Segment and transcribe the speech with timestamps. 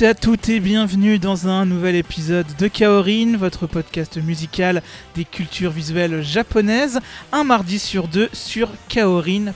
[0.00, 4.82] tous et à toutes et bienvenue dans un nouvel épisode de Kaorin, votre podcast musical
[5.14, 7.00] des cultures visuelles japonaises,
[7.32, 9.52] un mardi sur deux sur kaorin.fr.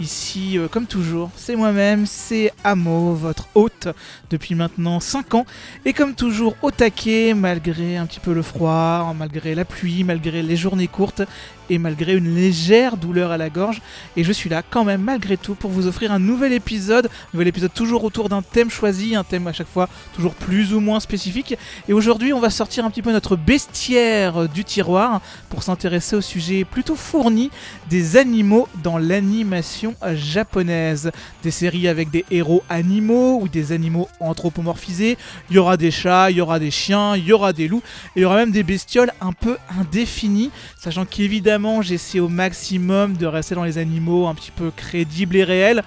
[0.00, 3.86] Ici, euh, comme toujours, c'est moi-même, c'est Amo, votre hôte
[4.28, 5.46] depuis maintenant 5 ans.
[5.84, 10.42] Et comme toujours, au taquet, malgré un petit peu le froid, malgré la pluie, malgré
[10.42, 11.22] les journées courtes
[11.70, 13.82] et malgré une légère douleur à la gorge.
[14.16, 17.08] Et je suis là quand même, malgré tout, pour vous offrir un nouvel épisode.
[17.32, 20.80] nouvel épisode toujours autour d'un thème choisi, un thème à chaque fois toujours plus ou
[20.80, 21.56] moins spécifique.
[21.88, 26.20] Et aujourd'hui, on va sortir un petit peu notre bestiaire du tiroir pour s'intéresser au
[26.20, 27.50] sujet plutôt fourni
[27.88, 29.83] des animaux dans l'animation
[30.14, 31.10] japonaise.
[31.42, 35.16] Des séries avec des héros animaux ou des animaux anthropomorphisés.
[35.50, 37.82] Il y aura des chats, il y aura des chiens, il y aura des loups,
[38.16, 43.16] et il y aura même des bestioles un peu indéfinies, sachant qu'évidemment j'essaie au maximum
[43.16, 45.82] de rester dans les animaux un petit peu crédibles et réels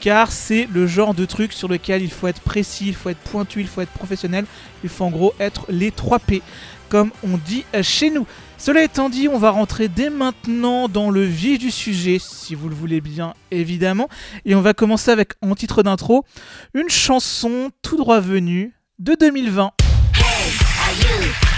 [0.00, 3.18] car c'est le genre de truc sur lequel il faut être précis, il faut être
[3.18, 4.46] pointu, il faut être professionnel,
[4.82, 6.42] il faut en gros être les 3 P,
[6.88, 8.26] comme on dit chez nous.
[8.60, 12.68] Cela étant dit, on va rentrer dès maintenant dans le vif du sujet, si vous
[12.68, 14.06] le voulez bien évidemment,
[14.44, 16.26] et on va commencer avec, en titre d'intro,
[16.74, 19.72] une chanson tout droit venue de 2020.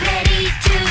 [0.04, 0.81] La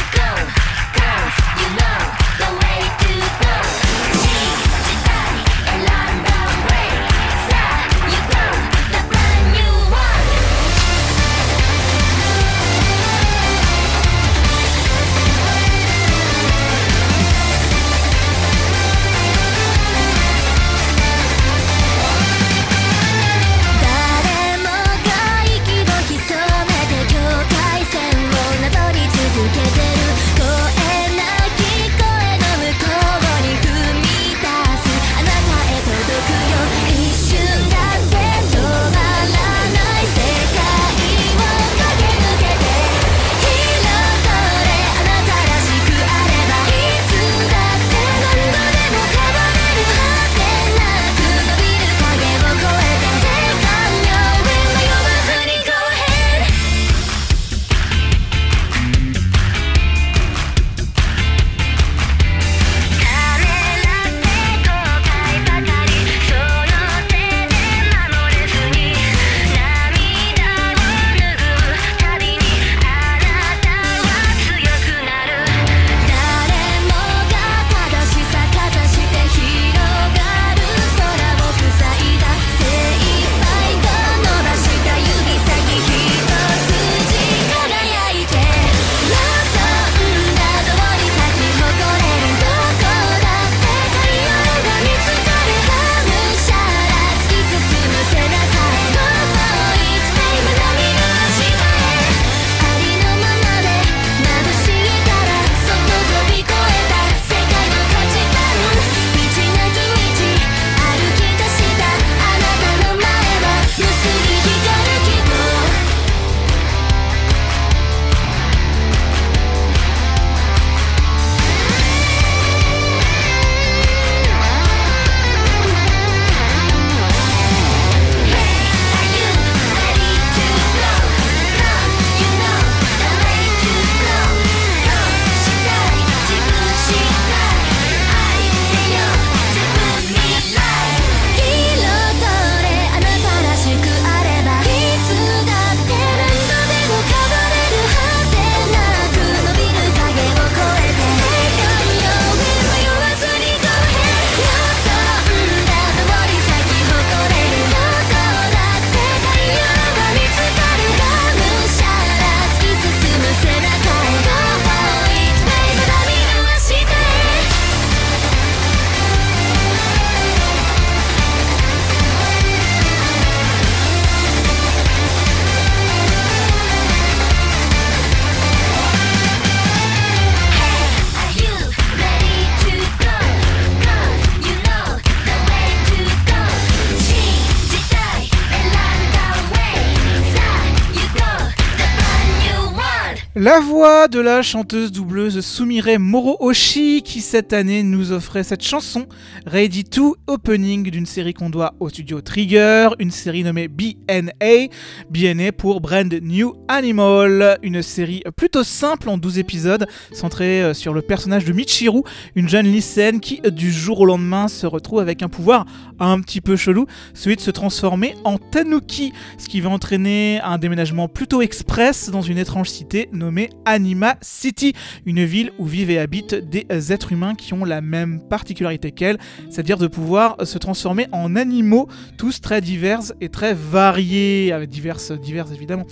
[194.08, 199.06] de la chanteuse doubleuse Sumire Moro Oshi qui cette année nous offrait cette chanson
[199.46, 204.70] Ready to Opening d'une série qu'on doit au studio Trigger, une série nommée BNA,
[205.12, 210.94] BNA pour Brand New Animal, une série plutôt simple en 12 épisodes centrée euh, sur
[210.94, 212.02] le personnage de Michiru,
[212.36, 215.66] une jeune lycéenne qui du jour au lendemain se retrouve avec un pouvoir
[216.00, 220.58] un petit peu chelou, celui de se transformer en Tanuki, ce qui va entraîner un
[220.58, 224.74] déménagement plutôt express dans une étrange cité nommée Anima City,
[225.20, 229.18] ville où vivent et habitent des êtres humains qui ont la même particularité qu'elle,
[229.50, 231.88] c'est-à-dire de pouvoir se transformer en animaux,
[232.18, 235.86] tous très divers et très variés, avec diverses, diverses évidemment.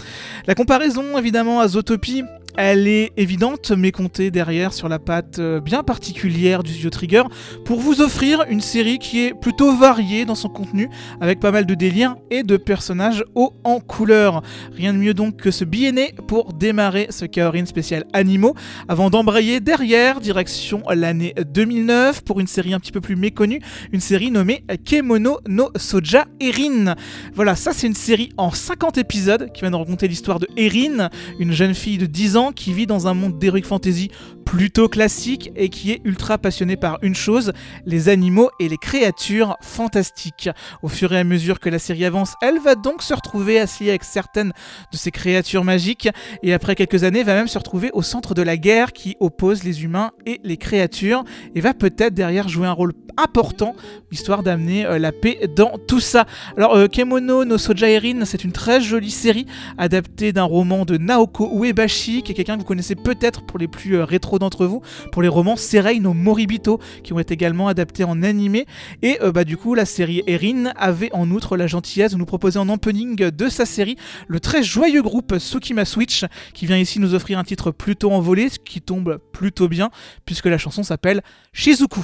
[0.47, 2.23] La comparaison évidemment à Zootopie
[2.57, 7.23] elle est évidente, mais comptée derrière sur la patte euh, bien particulière du studio Trigger
[7.65, 10.89] pour vous offrir une série qui est plutôt variée dans son contenu,
[11.21, 14.41] avec pas mal de délires et de personnages hauts en couleur.
[14.73, 18.55] Rien de mieux donc que ce BNA pour démarrer ce Kaorin spécial animaux,
[18.87, 23.61] avant d'embrayer derrière, direction l'année 2009, pour une série un petit peu plus méconnue,
[23.91, 26.95] une série nommée Kemono no Soja Erin.
[27.33, 31.09] Voilà, ça c'est une série en 50 épisodes qui va nous raconter l'histoire de Erin,
[31.39, 34.09] une jeune fille de 10 ans qui vit dans un monde d'heroic fantasy
[34.49, 37.53] plutôt classique et qui est ultra passionné par une chose,
[37.85, 40.49] les animaux et les créatures fantastiques.
[40.81, 43.89] Au fur et à mesure que la série avance, elle va donc se retrouver assise
[43.89, 44.51] avec certaines
[44.91, 46.09] de ces créatures magiques
[46.41, 49.63] et après quelques années va même se retrouver au centre de la guerre qui oppose
[49.63, 51.23] les humains et les créatures
[51.53, 53.75] et va peut-être derrière jouer un rôle important
[54.11, 56.25] histoire d'amener euh, la paix dans tout ça.
[56.57, 59.45] Alors euh, Kemono no Sojaerin, c'est une très jolie série
[59.77, 63.67] adaptée d'un roman de Naoko Uebashi qui est quelqu'un que vous connaissez peut-être pour les
[63.67, 64.81] plus euh, rétro d'entre vous
[65.11, 68.65] pour les romans Serei no Moribito qui ont été également adaptés en animé.
[69.01, 72.25] Et euh, bah, du coup, la série Erin avait en outre la gentillesse de nous
[72.25, 73.97] proposer en opening de sa série
[74.27, 78.49] le très joyeux groupe Tsukima Switch qui vient ici nous offrir un titre plutôt envolé,
[78.49, 79.89] ce qui tombe plutôt bien
[80.25, 81.21] puisque la chanson s'appelle
[81.53, 82.01] Shizuku.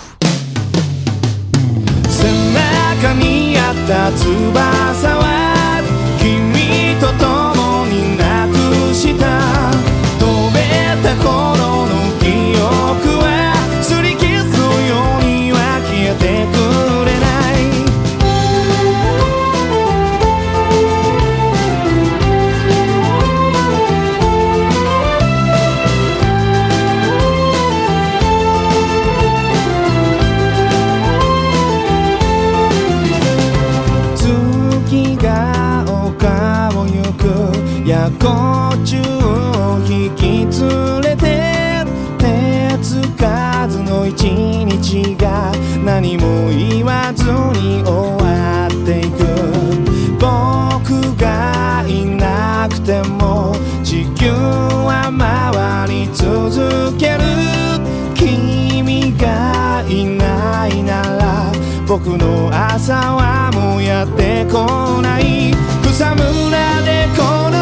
[45.96, 49.24] 何も言わずに終わっていく。
[50.20, 57.24] 僕がいなくても地球は回り続ける。
[58.14, 61.54] 君がいないなら
[61.88, 65.54] 僕の朝はもうやってこない。
[65.82, 67.55] 草むらでこい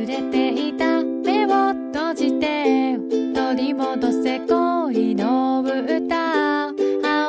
[0.00, 2.96] 濡れていた目を閉じて
[3.34, 6.72] 取り戻せ恋の歌青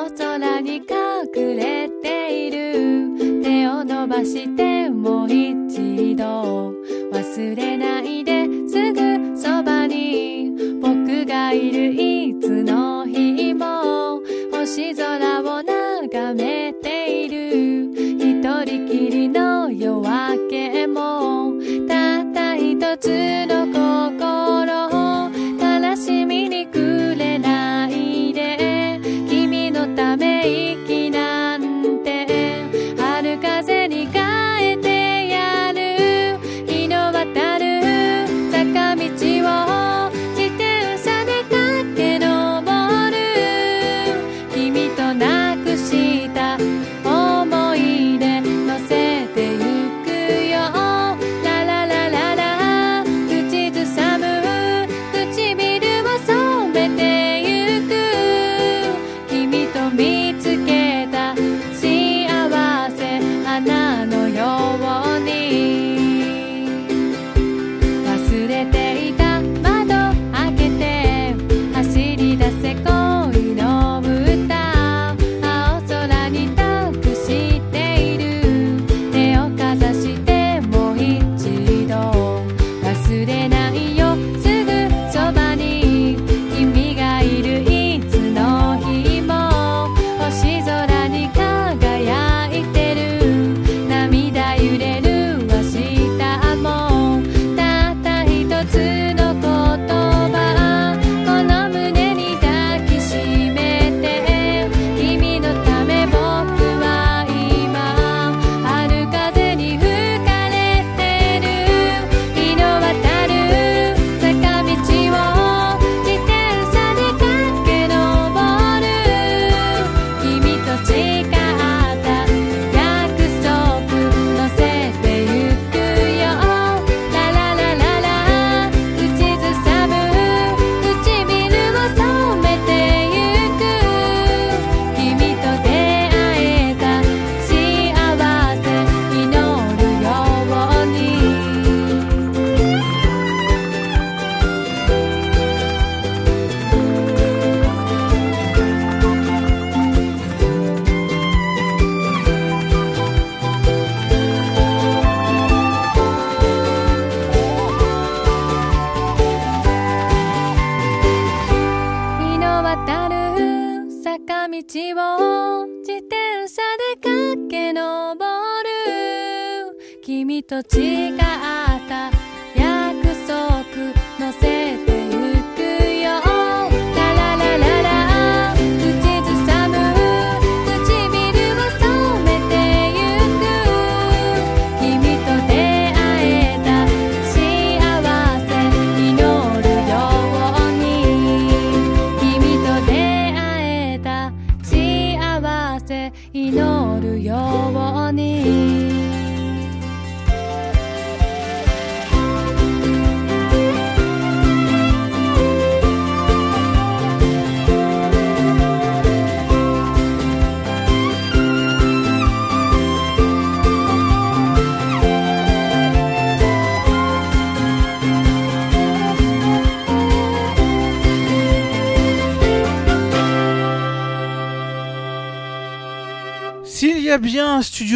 [0.09, 3.43] 空に隠れている。
[3.43, 6.73] 手を伸ばしてもう一度
[7.11, 14.21] 忘れないですぐそばに僕がいるいつの日も
[14.53, 17.91] 星空を眺めている。
[18.17, 20.50] 一人きりの夜明け。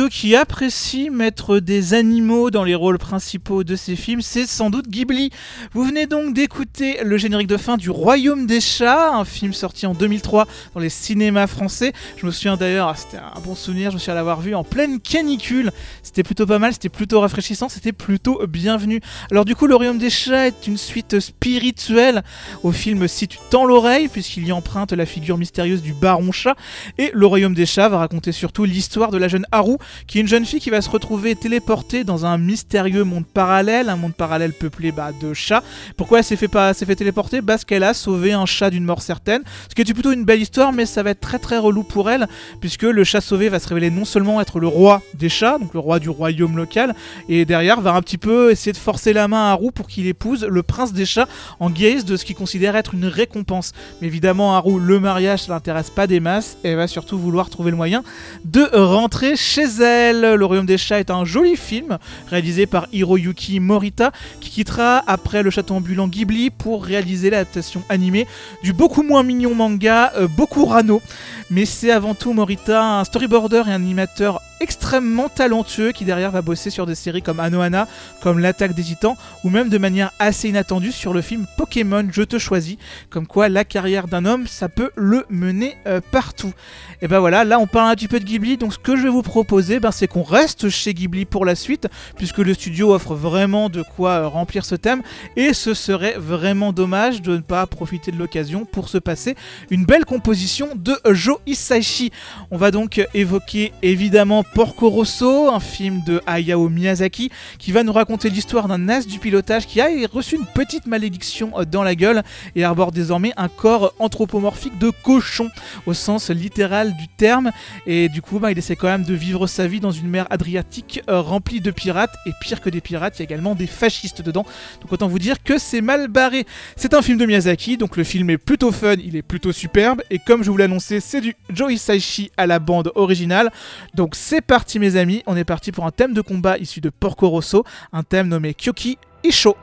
[0.09, 4.88] Qui apprécie mettre des animaux dans les rôles principaux de ses films, c'est sans doute
[4.88, 5.31] Ghibli.
[5.75, 9.86] Vous venez donc d'écouter le générique de fin du Royaume des Chats, un film sorti
[9.86, 11.91] en 2003 dans les cinémas français.
[12.15, 14.63] Je me souviens d'ailleurs, ah, c'était un bon souvenir, je me souviens l'avoir vu en
[14.63, 15.74] pleine canicule.
[16.01, 19.01] C'était plutôt pas mal, c'était plutôt rafraîchissant, c'était plutôt bienvenu.
[19.32, 22.24] Alors du coup, le Royaume des Chats est une suite spirituelle
[22.63, 26.55] au film Si tu tends l'oreille, puisqu'il y emprunte la figure mystérieuse du Baron Chat.
[26.98, 29.75] Et le Royaume des Chats va raconter surtout l'histoire de la jeune Haru,
[30.08, 33.89] qui est une jeune fille qui va se retrouver téléportée dans un mystérieux monde parallèle,
[33.89, 35.63] un monde parallèle peuplé bah, de chats.
[35.98, 37.41] Pourquoi elle s'est fait, pas, s'est fait téléporter?
[37.41, 40.41] Parce qu'elle a sauvé un chat d'une mort certaine, ce qui est plutôt une belle
[40.41, 42.27] histoire, mais ça va être très très relou pour elle,
[42.60, 45.74] puisque le chat sauvé va se révéler non seulement être le roi des chats, donc
[45.74, 46.95] le roi du royaume local,
[47.29, 50.07] et derrière va un petit peu essayer de forcer la main à Haru pour qu'il
[50.07, 51.27] épouse le prince des chats
[51.60, 53.74] en guise de ce qu'il considère être une récompense.
[54.01, 57.50] Mais évidemment, Haru, le mariage, ça l'intéresse pas des masses, et elle va surtout vouloir
[57.50, 58.03] trouver le moyen
[58.43, 60.36] de rentrer chez elle.
[60.36, 65.43] Le Royaume des Chats est un joli film réalisé par Hiroyuki Morita qui quittera après
[65.43, 68.27] le château ambulant Ghibli pour réaliser l'adaptation animée
[68.62, 71.01] du beaucoup moins mignon manga euh, Boku Rano.
[71.50, 76.41] Mais c'est avant tout Morita, un storyboarder et un animateur extrêmement talentueux qui derrière va
[76.41, 77.88] bosser sur des séries comme Anohana,
[78.21, 82.24] comme L'attaque des titans, ou même de manière assez inattendue sur le film Pokémon Je
[82.24, 82.77] te choisis,
[83.09, 86.53] comme quoi la carrière d'un homme, ça peut le mener euh, partout.
[87.01, 89.03] Et ben voilà, là on parle un petit peu de Ghibli, donc ce que je
[89.03, 92.93] vais vous proposer, ben, c'est qu'on reste chez Ghibli pour la suite, puisque le studio
[92.93, 95.01] offre vraiment de quoi euh, remplir ce thème,
[95.35, 99.35] et ce serait vraiment dommage de ne pas profiter de l'occasion pour se passer
[99.69, 102.11] une belle composition de Joe Hisaishi.
[102.51, 107.93] On va donc évoquer évidemment Porco Rosso, un film de Hayao Miyazaki, qui va nous
[107.93, 111.95] raconter l'histoire d'un as du pilotage qui a reçu une petite malédiction euh, dans la
[111.95, 112.23] gueule
[112.55, 115.49] et arbore désormais un corps anthropomorphique de cochon,
[115.85, 117.51] au sens littéral du terme.
[117.85, 120.27] Et du coup, bah, il essaie quand même de vivre sa vie dans une mer
[120.29, 122.15] adriatique euh, remplie de pirates.
[122.25, 124.45] Et pire que des pirates, il y a également des fascistes dedans.
[124.81, 126.46] Donc autant vous dire que c'est mal barré.
[126.75, 130.01] C'est un film de Miyazaki, donc le film est plutôt fun, il est plutôt superbe.
[130.10, 133.51] Et comme je vous l'ai annoncé, c'est du Joe Hisaishi à la bande originale.
[133.94, 136.89] Donc c'est parti mes amis, on est parti pour un thème de combat issu de
[136.89, 137.63] Porco Rosso,
[137.94, 139.55] un thème nommé Kyoki Isho.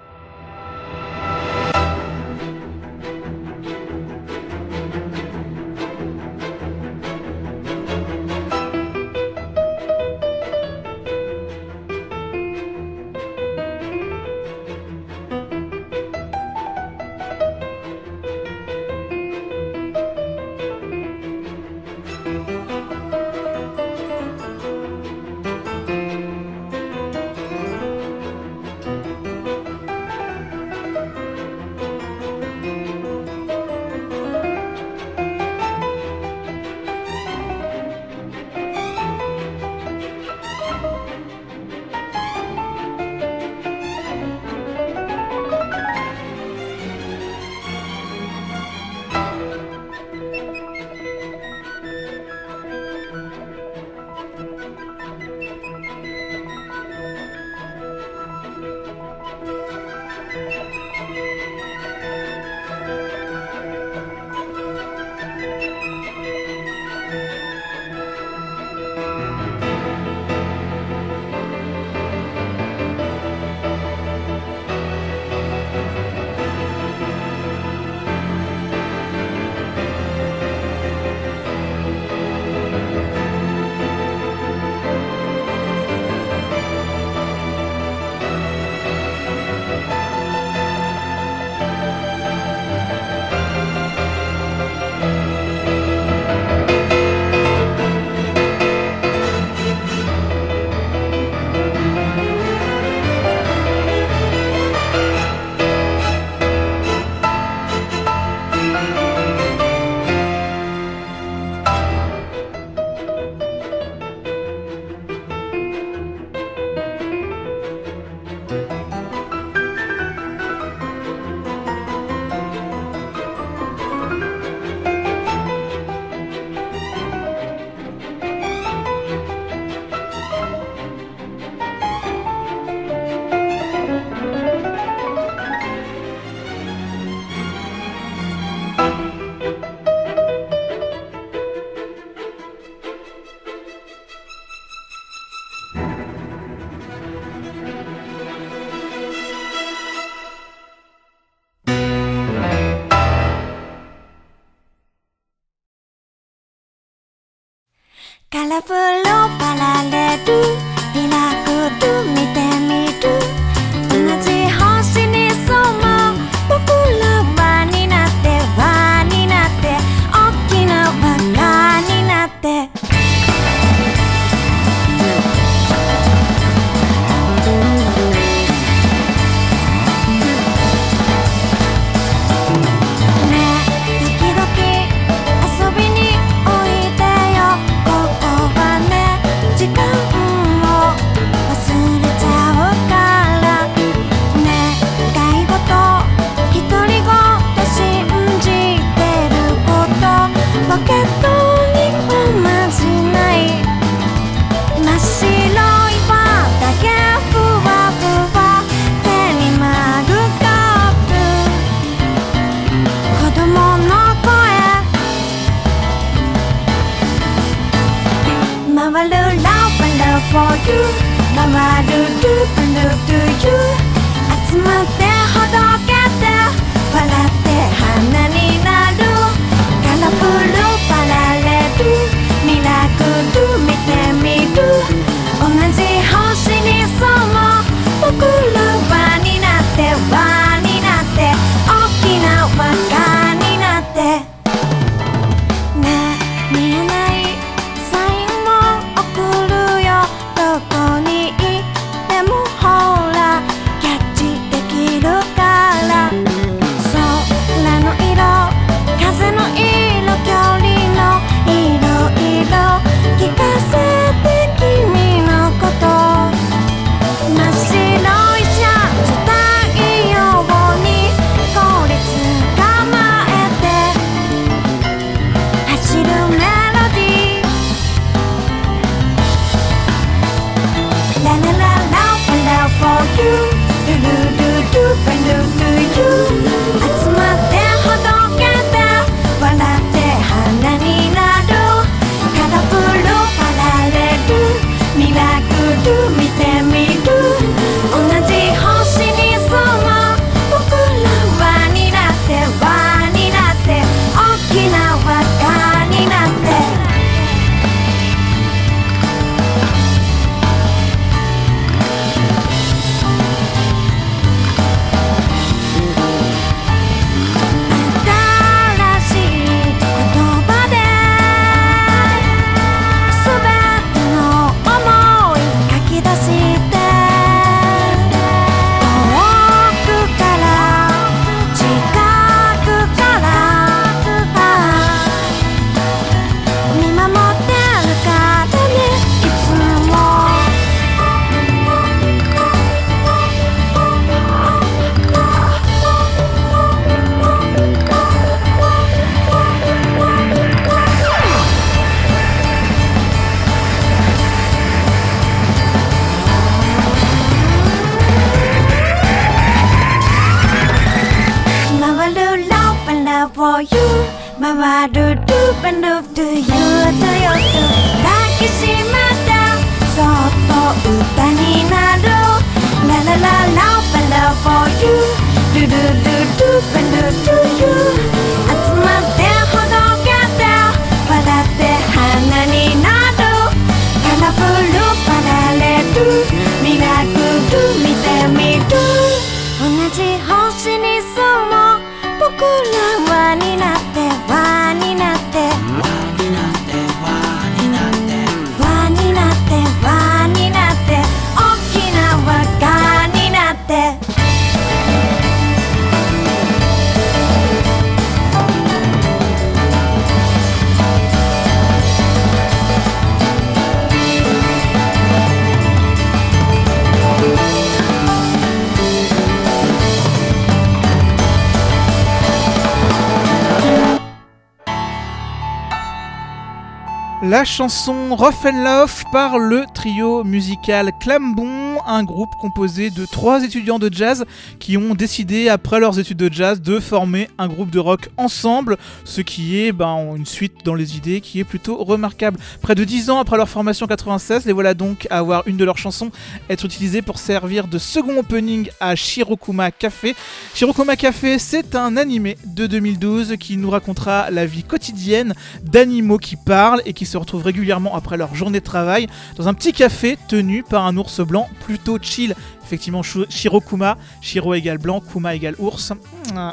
[427.33, 433.45] La chanson Rough and Love par le trio musical Clambon, un groupe composé de trois
[433.45, 434.25] étudiants de jazz
[434.59, 438.77] qui ont décidé, après leurs études de jazz, de former un groupe de rock ensemble,
[439.05, 442.39] ce qui est ben, une suite dans les idées qui est plutôt remarquable.
[442.61, 445.57] Près de dix ans après leur formation en 96, les voilà donc à avoir une
[445.57, 446.11] de leurs chansons
[446.49, 450.15] être utilisée pour servir de second opening à Shirokuma Café.
[450.55, 456.37] Shirokuma Café, c'est un animé de 2012 qui nous racontera la vie quotidienne d'animaux qui
[456.37, 460.19] parlent et qui se retrouvent régulièrement après leur journée de travail dans un petit café
[460.29, 462.35] tenu par un ours blanc plutôt chill.
[462.65, 465.93] Effectivement, Shu- Shirokuma, Shiro égale blanc, Kuma égale ours.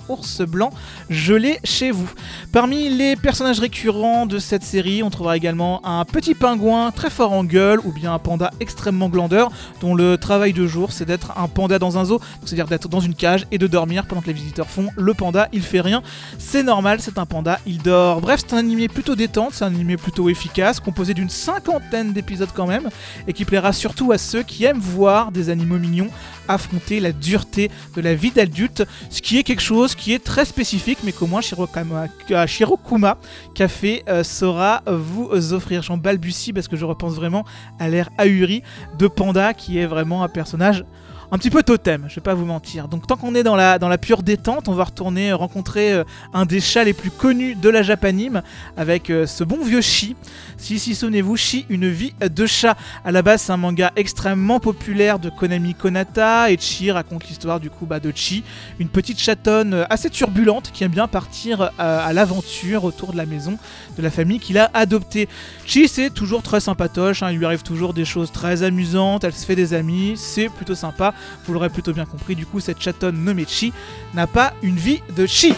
[0.09, 0.71] Ours blanc
[1.09, 2.09] gelé chez vous.
[2.51, 7.31] Parmi les personnages récurrents de cette série, on trouvera également un petit pingouin très fort
[7.31, 11.37] en gueule ou bien un panda extrêmement glandeur dont le travail de jour c'est d'être
[11.37, 14.27] un panda dans un zoo, c'est-à-dire d'être dans une cage et de dormir pendant que
[14.27, 16.01] les visiteurs font le panda, il fait rien.
[16.37, 18.19] C'est normal, c'est un panda, il dort.
[18.19, 22.49] Bref, c'est un animé plutôt détente, c'est un animé plutôt efficace, composé d'une cinquantaine d'épisodes
[22.53, 22.89] quand même,
[23.27, 26.08] et qui plaira surtout à ceux qui aiment voir des animaux mignons
[26.47, 30.45] affronter la dureté de la vie d'adulte, ce qui est quelque chose qui est très
[30.45, 33.17] spécifique, mais qu'au moins euh, Shirokuma
[33.53, 35.81] Café euh, saura vous offrir.
[35.81, 37.45] J'en balbutie parce que je repense vraiment
[37.79, 38.63] à l'air ahuri
[38.97, 40.83] de Panda, qui est vraiment un personnage
[41.31, 42.87] un petit peu totem, je vais pas vous mentir.
[42.87, 45.93] Donc tant qu'on est dans la, dans la pure détente, on va retourner euh, rencontrer
[45.93, 48.41] euh, un des chats les plus connus de la Japanime
[48.75, 50.15] avec euh, ce bon vieux Shi.
[50.57, 52.75] Si, si, souvenez-vous, Shi, une vie de chat.
[53.05, 57.59] À la base, c'est un manga extrêmement populaire de Konami Konata et Chi raconte l'histoire
[57.59, 58.43] du coup bah, de Chi,
[58.79, 63.57] une petite chatonne assez turbulente qui aime bien partir à l'aventure autour de la maison
[63.97, 65.27] de la famille qu'il a adoptée.
[65.65, 69.33] Chi, c'est toujours très sympatoche, hein, il lui arrive toujours des choses très amusantes, elle
[69.33, 71.13] se fait des amis, c'est plutôt sympa.
[71.45, 73.73] Vous l'aurez plutôt bien compris, du coup, cette chatonne nommée Chi
[74.13, 75.53] n'a pas une vie de Chi.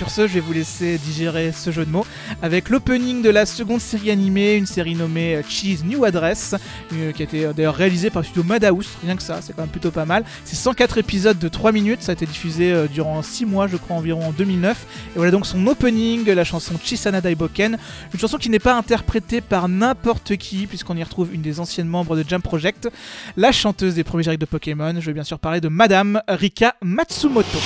[0.00, 2.06] Sur ce, je vais vous laisser digérer ce jeu de mots
[2.40, 6.54] avec l'opening de la seconde série animée, une série nommée euh, Cheese New Address,
[6.94, 9.52] euh, qui a été euh, d'ailleurs réalisée par le studio Madhouse, rien que ça, c'est
[9.52, 10.24] quand même plutôt pas mal.
[10.46, 13.94] C'est 104 épisodes de 3 minutes, ça a été diffusé durant 6 mois, je crois
[13.94, 14.86] environ en 2009.
[15.16, 17.76] Et voilà donc son opening, la chanson Chisana Daiboken,
[18.14, 21.88] une chanson qui n'est pas interprétée par n'importe qui, puisqu'on y retrouve une des anciennes
[21.88, 22.88] membres de Jump Project,
[23.36, 24.94] la chanteuse des premiers génériques de Pokémon.
[24.98, 27.58] Je vais bien sûr parler de Madame Rika Matsumoto.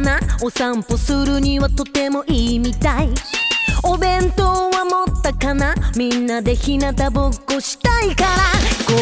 [0.00, 0.18] な。
[0.42, 3.10] お散歩するにはとてもいいみたい。
[3.82, 5.74] お弁当は持ったかな。
[5.96, 8.30] みんなで日向ぼっこしたいから。
[8.86, 8.92] 公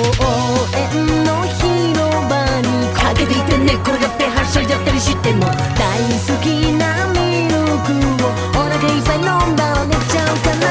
[0.77, 7.55] 園の広場にかけていて寝転がってはしゃいじゃったりしても大好きなミル
[7.87, 10.67] クをお腹いっぱい飲んだら寝ちゃうかな。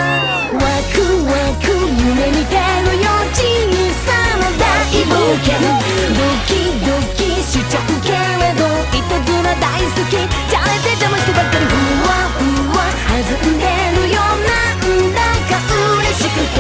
[0.53, 0.61] ワ
[0.93, 3.41] クワク夢見てるよ小
[4.05, 4.61] さな大
[5.03, 5.11] 冒
[5.43, 5.57] 険。
[6.13, 6.51] ドキ
[6.85, 8.61] ドキしちゃうけれど
[9.87, 10.11] 好き。
[10.11, 11.71] じゃれて邪魔してばっかりふ
[12.03, 12.43] わふ
[12.77, 13.63] わ弾んで
[13.95, 15.59] るよなんだか
[15.99, 16.59] 嬉しくて。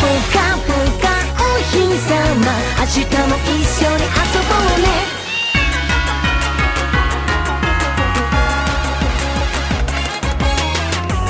[0.00, 0.70] ぽかぽ
[1.00, 1.04] か
[1.38, 1.74] お日
[2.08, 2.12] 様
[2.78, 4.10] 明日も一緒に遊
[4.48, 4.86] ぼうね。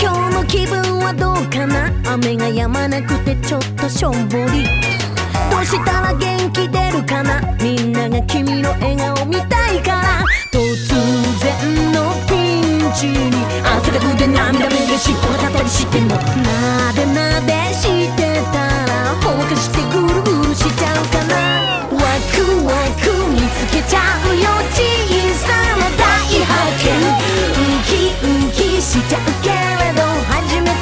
[0.00, 1.90] 今日の気分はどうかな？
[2.14, 4.66] 雨が止まなくてちょっとしょんぼり。
[5.64, 7.40] したら元気出るかな？
[7.60, 10.86] みんなが君の笑顔見たいから突
[11.40, 13.30] 然のピンチに
[13.64, 16.16] 汗だくで涙目で尻尾が立ったりしても。
[16.16, 21.32] なでなでしてたらほかしてぐるぐるしちゃうかな？
[21.90, 21.98] ワ
[22.34, 22.70] クワ
[23.00, 23.96] ク見つけちゃ
[24.26, 24.82] うよ小
[25.46, 25.46] さ
[25.78, 26.02] な大
[26.44, 26.90] 発見。
[27.54, 27.90] ウキ
[28.26, 29.54] ウキしちゃうけれ
[29.94, 30.81] ど初めて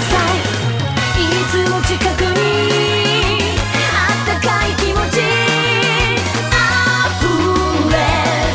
[0.00, 0.02] い
[1.50, 2.40] つも近くに
[3.92, 5.20] あったかいきもち
[6.52, 6.56] あ
[7.20, 7.22] ふ
[7.90, 7.94] れ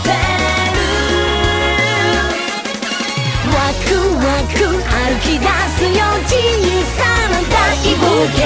[0.01, 0.10] て
[0.73, 0.77] る
[3.53, 3.55] ワ
[3.86, 5.91] クワク歩きだすよ
[6.25, 6.31] ち
[6.63, 7.53] 小さな大
[7.95, 8.03] 冒
[8.34, 8.41] 険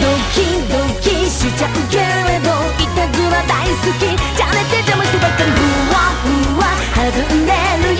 [0.00, 0.36] ドキ
[0.72, 2.48] ドキしちゃうけれど
[2.78, 5.54] いたずら大すきじゃれて邪魔してばっかりふ
[5.92, 6.64] わふわ
[6.96, 7.52] はずんで
[7.88, 7.99] る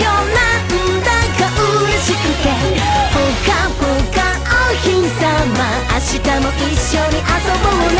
[5.89, 7.29] 明日も一緒に遊
[7.61, 7.99] ぼうね。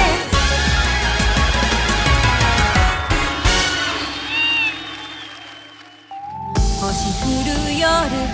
[6.82, 6.86] 星
[7.22, 7.86] 降る夜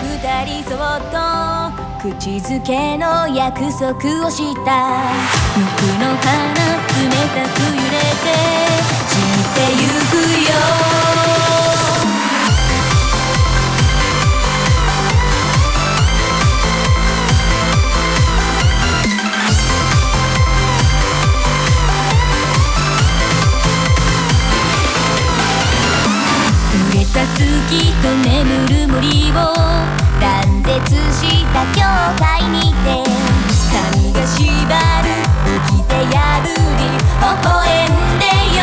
[0.02, 0.78] 二人そっ
[1.10, 1.16] と
[2.00, 3.90] 口づけの約束
[4.26, 4.68] をした。
[5.56, 8.26] 無垢の花冷たく揺れて
[9.06, 10.12] 散ってゆく
[10.44, 11.37] よ。
[27.14, 27.48] た。
[27.68, 29.34] 月と眠る森を
[30.18, 31.80] 断絶した教
[32.18, 33.04] 会にて
[33.70, 34.42] 髪が縛
[35.02, 35.08] る
[35.68, 37.54] 掟破り微笑
[37.86, 38.24] んで
[38.56, 38.60] よ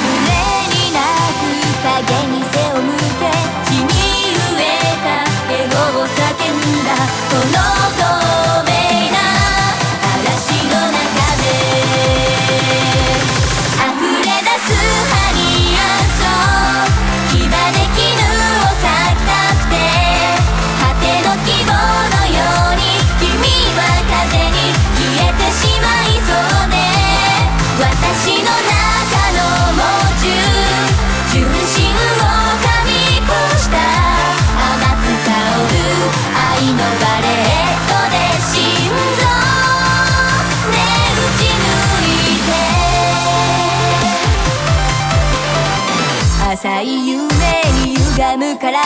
[0.00, 0.32] 胸
[0.72, 0.98] に泣
[1.38, 2.88] く影に背を向
[3.20, 3.28] け
[3.66, 4.72] 血に飢え
[5.04, 5.06] た
[5.52, 6.90] エゴを叫んだ
[7.30, 7.36] こ
[7.68, 7.73] の
[48.34, 48.82] 歪む体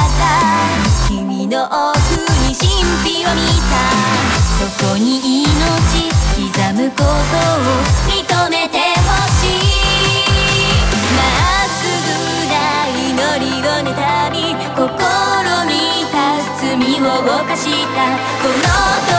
[1.08, 2.68] 君の奥に神
[3.08, 3.72] 秘を見た。
[4.58, 7.08] そこに命刻むことを
[8.12, 8.18] 認
[8.50, 10.28] めてほしい
[11.16, 11.18] ま
[11.64, 12.12] っすぐ
[12.52, 12.52] な
[12.92, 13.96] 祈りを妬
[14.32, 14.36] み
[14.76, 14.84] 心
[15.64, 15.72] に
[16.12, 16.18] た。
[16.60, 16.66] 罪
[17.00, 17.96] を犯した
[18.42, 18.60] この
[19.06, 19.17] 時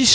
[0.00, 0.06] les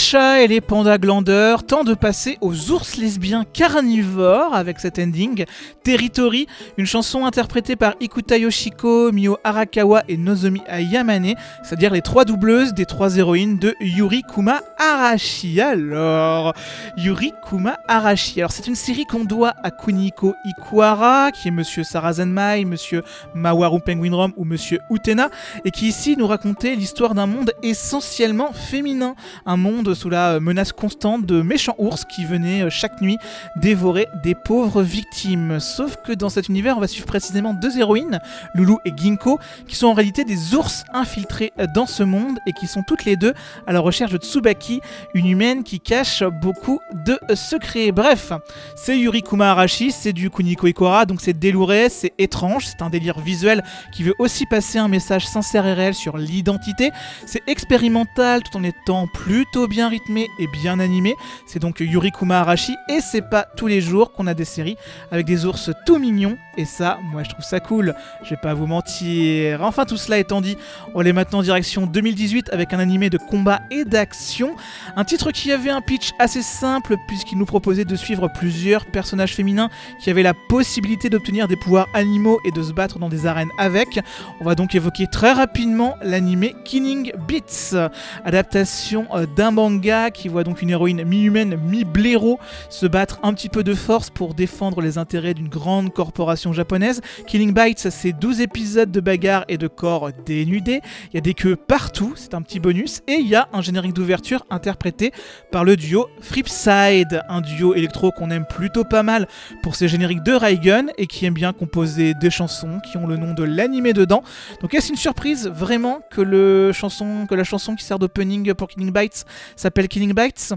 [0.42, 5.44] et les pandas glandeurs, temps de passer aux ours lesbiens carnivores avec cet ending.
[5.82, 6.46] Territory,
[6.76, 12.74] une chanson interprétée par Ikuta Yoshiko, Mio Arakawa et Nozomi Yamane, c'est-à-dire les trois doubleuses
[12.74, 15.60] des trois héroïnes de Yuri Kuma Arashi.
[15.60, 16.54] Alors,
[16.96, 18.40] Yuri Kuma Arashi.
[18.40, 23.02] Alors, c'est une série qu'on doit à Kuniko Ikuhara, qui est Monsieur Sarazanmai, Monsieur
[23.34, 25.30] Mawaru Penguin Rom ou Monsieur Utena,
[25.64, 29.14] et qui ici nous racontait l'histoire d'un monde essentiellement féminin,
[29.46, 33.18] un monde sous la euh, menace constante de méchants ours qui venaient euh, chaque nuit
[33.56, 35.58] dévorer des pauvres victimes.
[35.60, 38.20] Sauf que dans cet univers, on va suivre précisément deux héroïnes,
[38.54, 42.52] Lulu et Ginko, qui sont en réalité des ours infiltrés euh, dans ce monde et
[42.52, 43.34] qui sont toutes les deux
[43.66, 44.80] à la recherche de Tsubaki,
[45.14, 47.92] une humaine qui cache beaucoup de secrets.
[47.92, 48.32] Bref,
[48.76, 52.90] c'est Yuri Kuma Arashi, c'est du Kuniko Ikora, donc c'est délouré, c'est étrange, c'est un
[52.90, 53.62] délire visuel
[53.92, 56.90] qui veut aussi passer un message sincère et réel sur l'identité.
[57.26, 61.16] C'est expérimental tout en étant plutôt bien rythmé et bien animé.
[61.46, 64.76] C'est donc Yuri Kuma Arashi et c'est pas tous les jours qu'on a des séries
[65.10, 67.94] avec des ours tout mignons et ça, moi je trouve ça cool.
[68.22, 69.62] Je vais pas vous mentir.
[69.62, 70.56] Enfin tout cela étant dit,
[70.94, 74.56] on est maintenant en direction 2018 avec un animé de combat et d'action.
[74.96, 79.34] Un titre qui avait un pitch assez simple puisqu'il nous proposait de suivre plusieurs personnages
[79.34, 79.68] féminins
[80.00, 83.50] qui avaient la possibilité d'obtenir des pouvoirs animaux et de se battre dans des arènes
[83.58, 84.00] avec.
[84.40, 87.90] On va donc évoquer très rapidement l'animé Killing Beats,
[88.24, 92.38] adaptation euh, d'un manga qui voit donc une héroïne mi-humaine, mi-blaireau
[92.68, 97.00] se battre un petit peu de force pour défendre les intérêts d'une grande corporation japonaise.
[97.26, 100.80] Killing Bites, c'est 12 épisodes de bagarre et de corps dénudés.
[101.12, 103.02] Il y a des queues partout, c'est un petit bonus.
[103.06, 105.12] Et il y a un générique d'ouverture interprété
[105.50, 109.26] par le duo Flipside, un duo électro qu'on aime plutôt pas mal
[109.62, 113.16] pour ses génériques de Raigun et qui aime bien composer des chansons qui ont le
[113.16, 114.22] nom de l'animé dedans.
[114.60, 119.24] Donc est-ce une surprise vraiment que, que la chanson qui sert d'opening pour Killing Bites
[119.56, 120.52] s'appelle Killing Bites?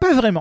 [0.00, 0.40] Pas vraiment.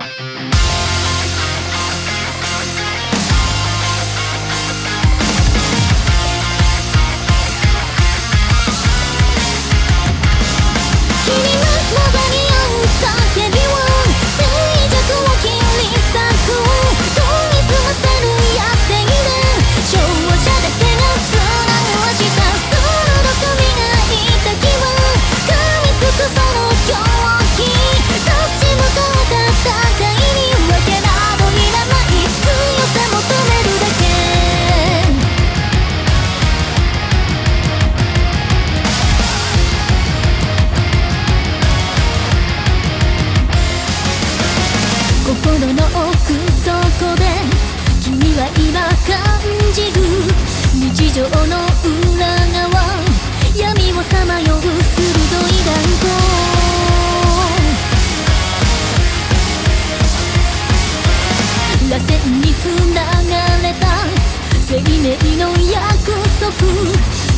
[64.74, 64.90] 生命
[65.38, 66.10] の約
[66.40, 66.50] 束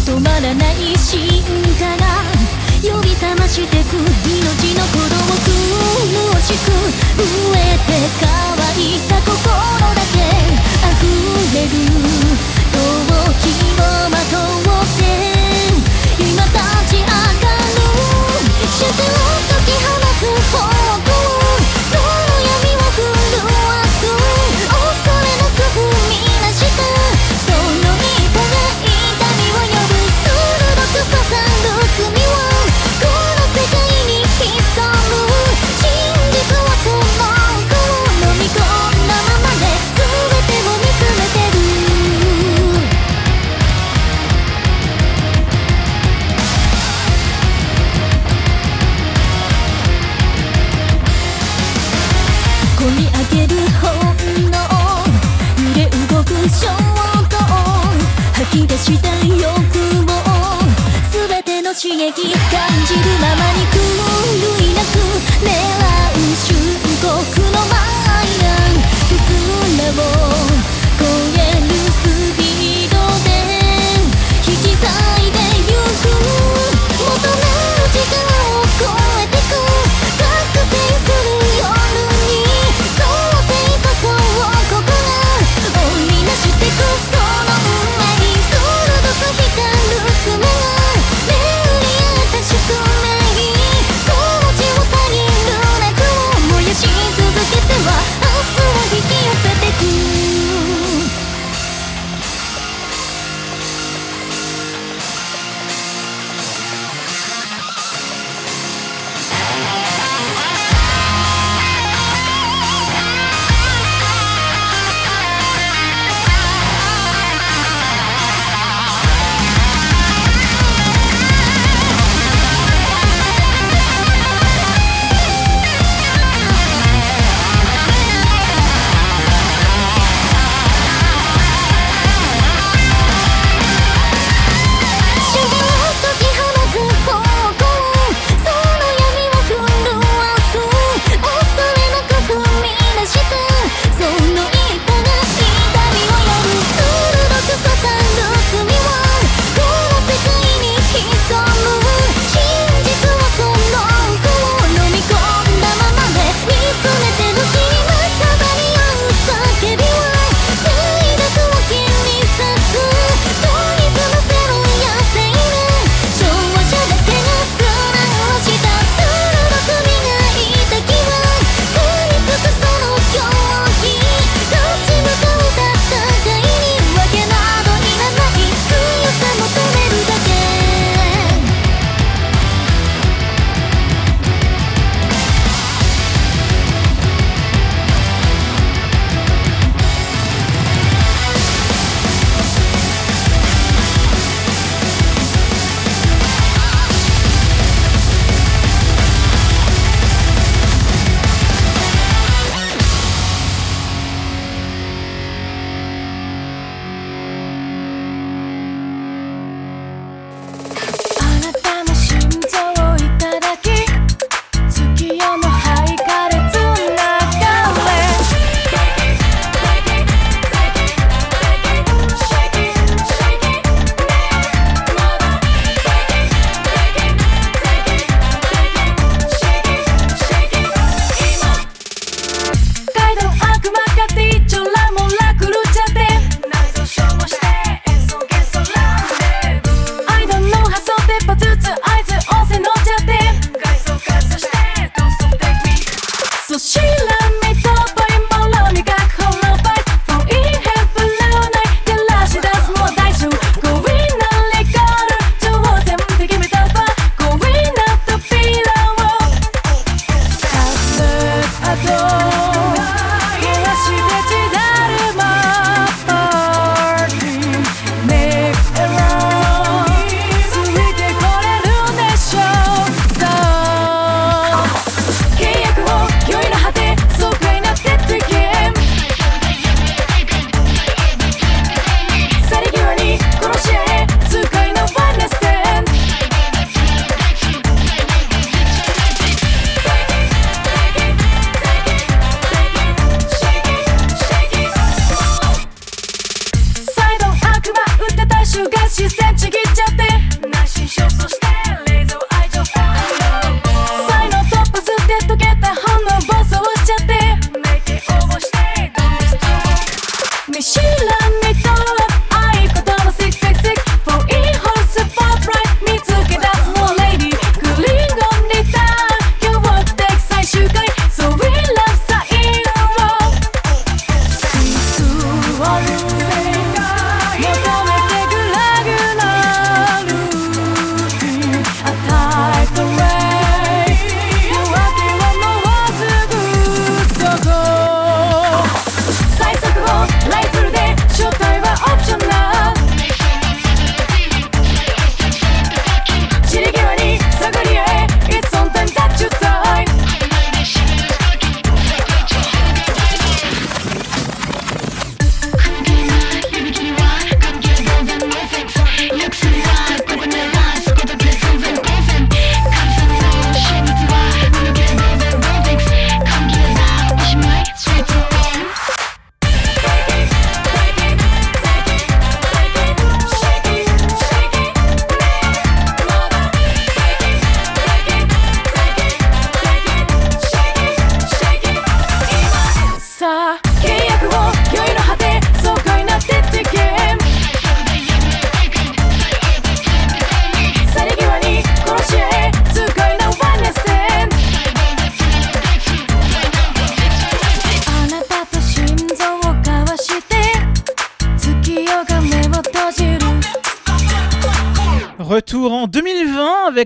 [0.05, 1.19] 止まらない進
[1.75, 2.23] 化が
[2.81, 3.99] 呼び覚ましてく命
[4.71, 7.27] の鼓動を苦しく飢
[7.57, 8.31] えて乾
[8.79, 10.23] いた心だけ
[10.79, 11.03] 溢
[11.53, 11.75] れる
[12.71, 12.79] 陶
[13.41, 15.04] 器をまとって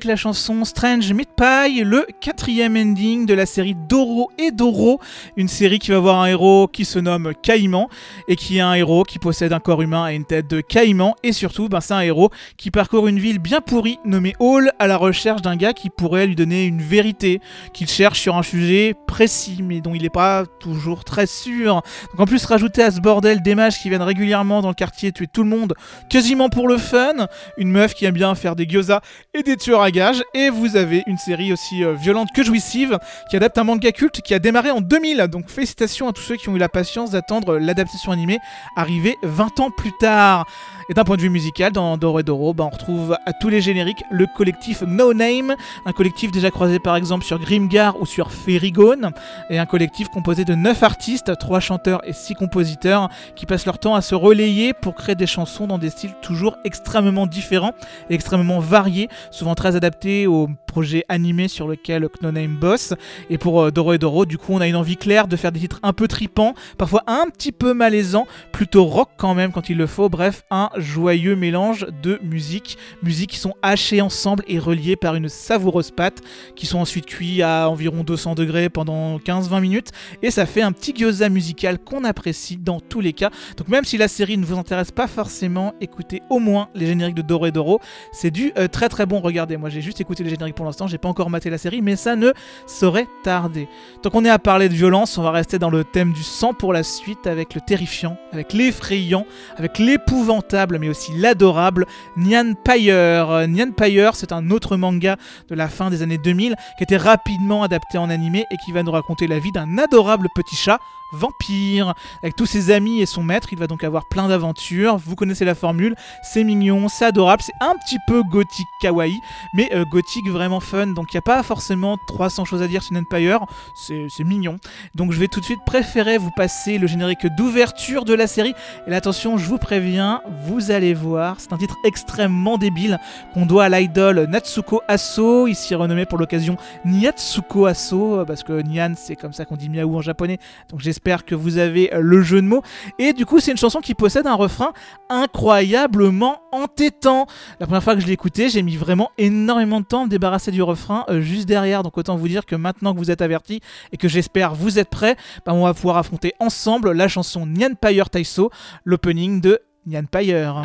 [0.06, 5.00] la chanson Strange Meat Pie, le quatrième ending de la série Doro et Doro,
[5.36, 7.90] une série qui va avoir un héros qui se nomme Caïman
[8.30, 11.16] et qui est un héros qui possède un corps humain et une tête de caïman
[11.22, 14.88] et surtout ben, c'est un héros qui parcourt une ville bien pourrie nommée Hall à
[14.88, 17.42] la recherche d'un gars qui pourrait lui donner une vérité
[17.74, 21.82] qu'il cherche sur un sujet précis mais dont il n'est pas toujours très sûr.
[22.12, 25.12] Donc en plus rajouter à ce bordel des mages qui viennent régulièrement dans le quartier
[25.12, 25.74] tuer tout le monde
[26.10, 29.02] quasiment pour le fun, une meuf qui aime bien faire des gyoza
[29.34, 33.00] et des tueurs à gages, et vous avez une série aussi euh, violente que jouissive
[33.30, 35.28] qui adapte un manga culte qui a démarré en 2000.
[35.32, 38.40] Donc félicitations à tous ceux qui ont eu la patience d'attendre l'adaptation animée
[38.76, 40.46] arrivée 20 ans plus tard.
[40.90, 43.50] Et d'un point de vue musical, dans Doro et Doro, bah, on retrouve à tous
[43.50, 48.08] les génériques le collectif No Name, un collectif déjà croisé par exemple sur Grimgar ou
[48.08, 49.12] sur Ferrigone,
[49.52, 53.78] et un collectif composé de 9 artistes, 3 chanteurs et 6 compositeurs, qui passent leur
[53.78, 57.74] temps à se relayer pour créer des chansons dans des styles toujours extrêmement différents
[58.10, 61.06] et extrêmement variés, souvent très adaptés au projet
[61.48, 62.94] sur lequel No Name bosse.
[63.30, 65.52] Et pour euh, Doro et Doro, du coup, on a une envie claire de faire
[65.52, 69.70] des titres un peu tripants, parfois un petit peu malaisants, plutôt rock quand même quand
[69.70, 70.10] il le faut.
[70.10, 75.30] Bref, un joyeux mélange de musique, musiques qui sont hachées ensemble et reliées par une
[75.30, 76.22] savoureuse pâte,
[76.56, 79.90] qui sont ensuite cuits à environ 200 degrés pendant 15-20 minutes,
[80.22, 83.30] et ça fait un petit gyoza musical qu'on apprécie dans tous les cas.
[83.58, 87.16] Donc même si la série ne vous intéresse pas forcément, écoutez au moins les génériques
[87.16, 87.80] de Doro et Doro.
[88.12, 89.20] C'est du euh, très très bon.
[89.20, 91.82] Regardez, moi j'ai juste écouté les génériques pour l'instant, j'ai pas encore maté la série,
[91.82, 92.32] mais ça ne
[92.68, 93.68] saurait tarder.
[94.02, 96.54] Tant qu'on est à parler de violence, on va rester dans le thème du sang
[96.54, 99.26] pour la suite avec le terrifiant, avec l'effrayant,
[99.58, 101.86] avec l'épouvantable, mais aussi l'adorable
[102.18, 103.48] Nyan Pyre.
[103.48, 103.72] Nyan
[104.14, 105.18] c'est un autre manga
[105.50, 108.72] de la fin des années 2000 qui a été rapidement adapté en animé et qui
[108.72, 110.80] va nous raconter la vie d'un adorable petit chat
[111.14, 111.94] vampire.
[112.24, 114.98] Avec tous ses amis et son maître, il va donc avoir plein d'aventures.
[114.98, 119.20] Vous connaissez la formule, c'est mignon, c'est adorable, c'est un petit peu gothique kawaii,
[119.54, 120.88] mais euh, gothique vraiment fun.
[120.88, 123.46] Donc il n'y a pas forcément 300 choses à dire sur Empire,
[123.76, 124.58] c'est mignon.
[124.96, 128.54] Donc je vais tout de suite préférer vous passer le générique d'ouverture de la série.
[128.88, 133.00] Et attention, je vous préviens, vous allez voir, c'est un titre extrêmement débile
[133.34, 138.62] qu'on doit à l'idole Natsuko Aso, ici renommé pour l'occasion Niatsuko Aso, euh, parce que
[138.62, 140.38] Nian c'est comme ça qu'on dit miaou en japonais.
[140.70, 142.62] Donc j'espère j'espère que vous avez euh, le jeu de mots.
[143.00, 144.74] Et du coup, c'est une chanson qui possède un refrain
[145.10, 147.26] incroyablement entêtant.
[147.62, 150.10] La première fois que je l'ai écouté, j'ai mis vraiment énormément de temps à me
[150.10, 151.84] débarrasser du refrain euh, juste derrière.
[151.84, 153.62] Donc autant vous dire que maintenant que vous êtes avertis
[153.94, 157.76] et que j'espère vous êtes prêts, bah, on va pouvoir affronter ensemble la chanson Nyan
[157.80, 158.52] Pyre Taiso,
[158.84, 160.62] l'opening de Nyan Pyre.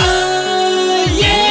[0.00, 1.50] Uh, yeah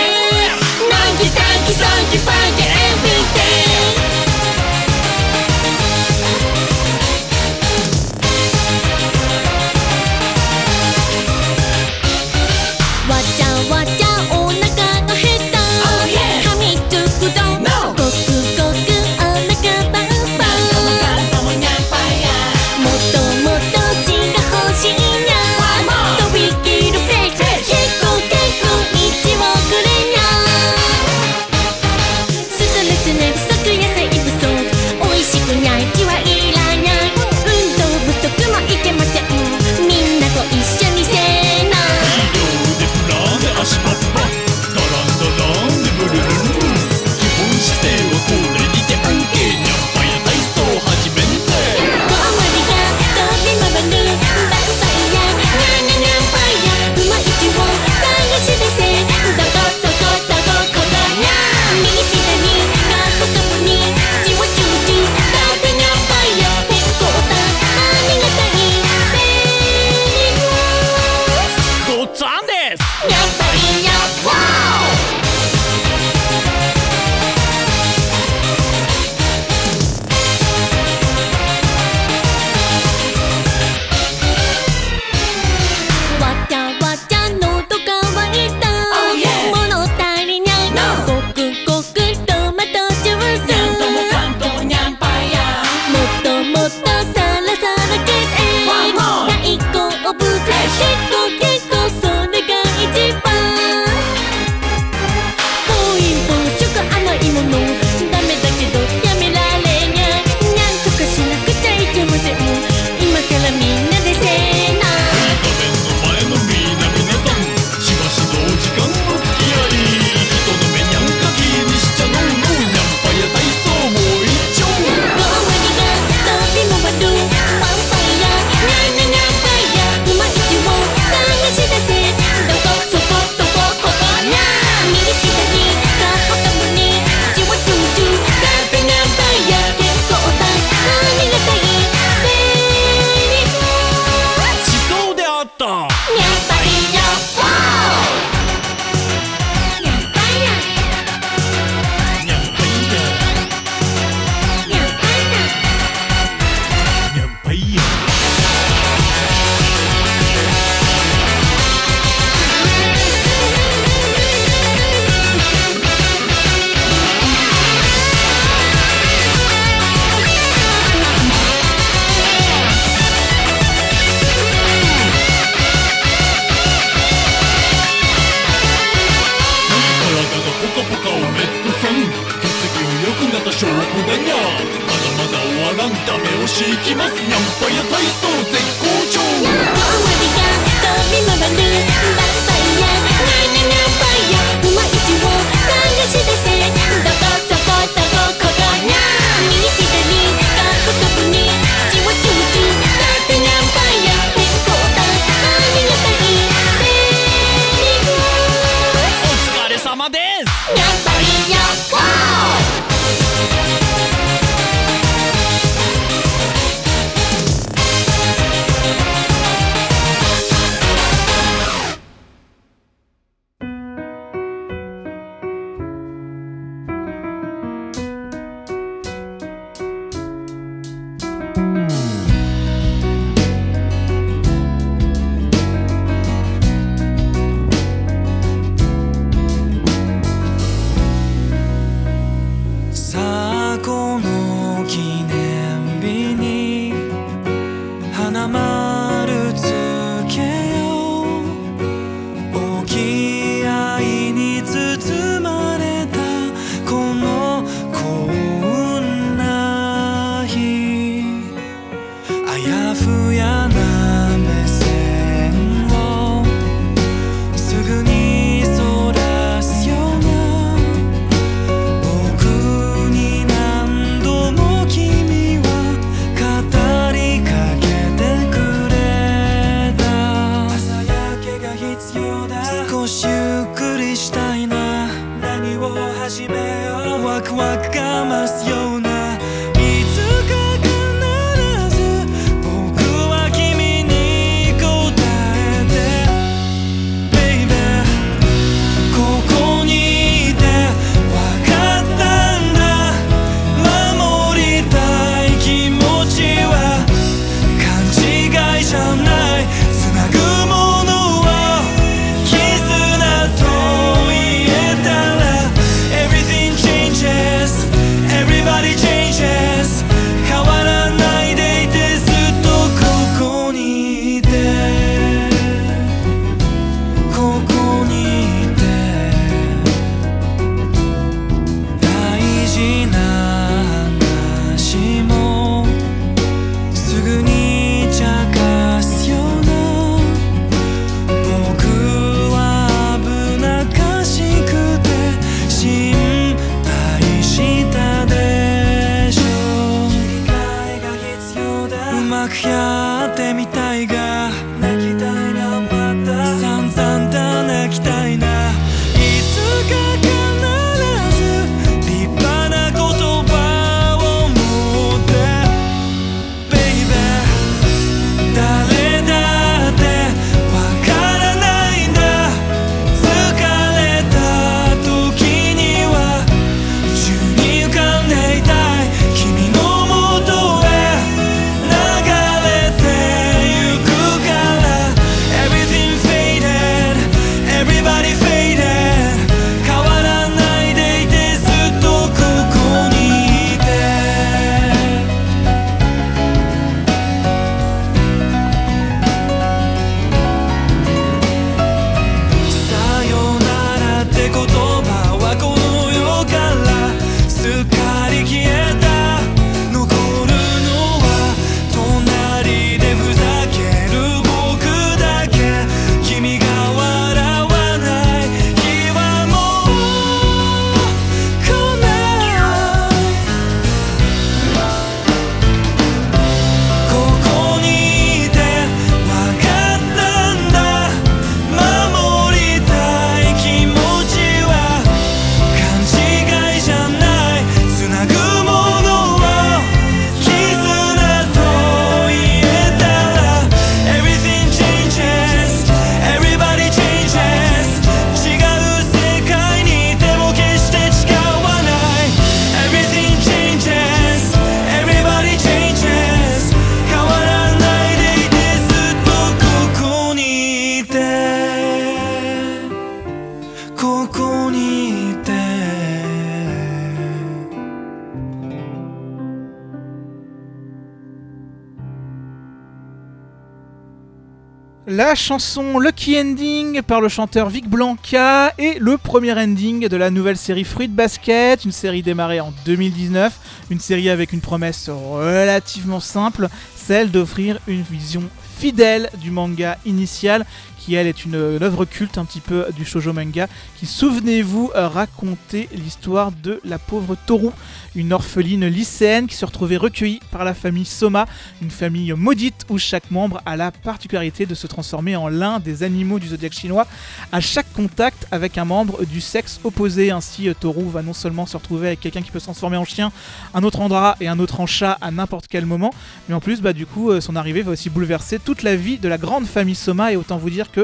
[475.29, 480.31] La chanson Lucky Ending par le chanteur Vic Blanca et le premier ending de la
[480.31, 486.19] nouvelle série Fruit Basket, une série démarrée en 2019, une série avec une promesse relativement
[486.19, 488.41] simple, celle d'offrir une vision
[488.79, 490.65] fidèle du manga initial
[491.09, 493.67] qui elle est une, œuvre culte un petit peu du shoujo manga.
[493.97, 497.69] Qui souvenez-vous euh, racontait l'histoire de la pauvre Toru,
[498.15, 501.47] une orpheline lycéenne qui se retrouvait recueillie par la famille Soma,
[501.81, 506.03] une famille maudite où chaque membre a la particularité de se transformer en l'un des
[506.03, 507.07] animaux du zodiaque chinois.
[507.51, 510.29] À chaque contact avec un membre du sexe opposé.
[510.29, 513.05] Ainsi, euh, Toru va non seulement se retrouver avec quelqu'un qui peut se transformer en
[513.05, 513.31] chien,
[513.73, 516.13] un autre en drap et un autre en chat à n'importe quel moment,
[516.47, 519.17] mais en plus, bah, du coup, euh, son arrivée va aussi bouleverser toute la vie
[519.17, 520.31] de la grande famille Soma.
[520.31, 520.98] Et autant vous dire que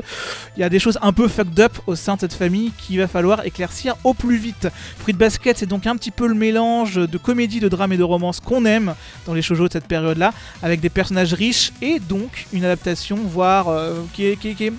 [0.56, 3.00] il y a des choses un peu fucked up au sein de cette famille qu'il
[3.00, 4.68] va falloir éclaircir au plus vite.
[5.00, 8.04] Fruit Basket, c'est donc un petit peu le mélange de comédie, de drame et de
[8.04, 10.34] romance qu'on aime dans les shoujo de cette période-là,
[10.64, 14.74] avec des personnages riches et donc une adaptation, voire euh, qui, est, qui qui est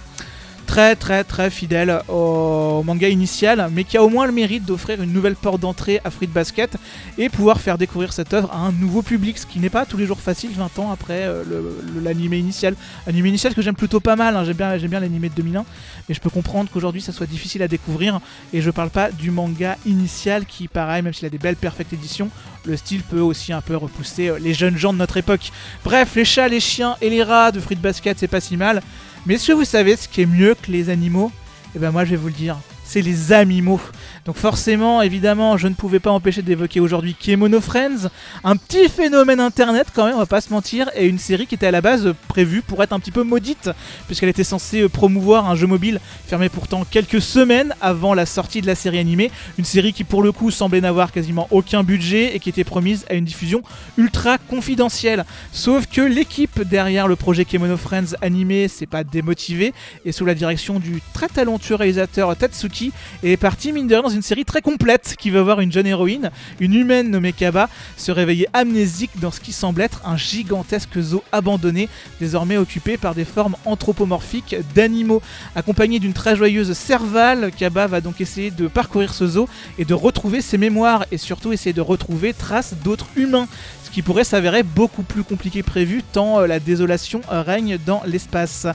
[0.66, 5.00] très très très fidèle au manga initial, mais qui a au moins le mérite d'offrir
[5.00, 6.76] une nouvelle porte d'entrée à Fruit Basket
[7.16, 9.96] et pouvoir faire découvrir cette œuvre à un nouveau public, ce qui n'est pas tous
[9.96, 11.42] les jours facile 20 ans après euh,
[12.02, 12.74] l'animé initial.
[13.06, 15.64] Animé initial que j'aime plutôt pas mal, hein, j'aime bien, bien l'animé de 2001,
[16.08, 18.20] mais je peux comprendre qu'aujourd'hui ça soit difficile à découvrir
[18.52, 21.92] et je parle pas du manga initial qui, pareil, même s'il a des belles perfectes
[21.92, 22.30] éditions,
[22.64, 25.52] le style peut aussi un peu repousser euh, les jeunes gens de notre époque.
[25.84, 28.82] Bref, les chats, les chiens et les rats de Fruit Basket, c'est pas si mal.
[29.26, 31.32] Mais est-ce que vous savez ce qui est mieux que les animaux?
[31.74, 32.56] Eh ben moi je vais vous le dire,
[32.86, 33.80] c'est les animaux.
[34.24, 38.08] Donc forcément, évidemment, je ne pouvais pas empêcher d'évoquer aujourd'hui Kemono Friends,
[38.44, 41.56] un petit phénomène internet quand même, on va pas se mentir, et une série qui
[41.56, 43.70] était à la base prévue pour être un petit peu maudite,
[44.06, 48.60] puisqu'elle était censée euh, promouvoir un jeu mobile fermé pourtant quelques semaines avant la sortie
[48.60, 52.36] de la série animée, une série qui pour le coup semblait n'avoir quasiment aucun budget
[52.36, 53.62] et qui était promise à une diffusion
[53.96, 55.24] ultra confidentielle.
[55.52, 59.74] Sauf que l'équipe derrière le projet Kemono Friends animé s'est pas démotivée
[60.04, 62.75] et sous la direction du très talentueux réalisateur Tatsuki
[63.22, 65.86] est parti mine de rien dans une série très complète qui va voir une jeune
[65.86, 70.98] héroïne, une humaine nommée Kaba, se réveiller amnésique dans ce qui semble être un gigantesque
[71.00, 71.88] zoo abandonné,
[72.20, 75.22] désormais occupé par des formes anthropomorphiques d'animaux.
[75.54, 79.48] Accompagnée d'une très joyeuse cervale, Kaba va donc essayer de parcourir ce zoo
[79.78, 83.48] et de retrouver ses mémoires et surtout essayer de retrouver traces d'autres humains
[83.96, 88.66] qui pourrait s'avérer beaucoup plus compliqué prévu tant euh, la désolation règne dans l'espace.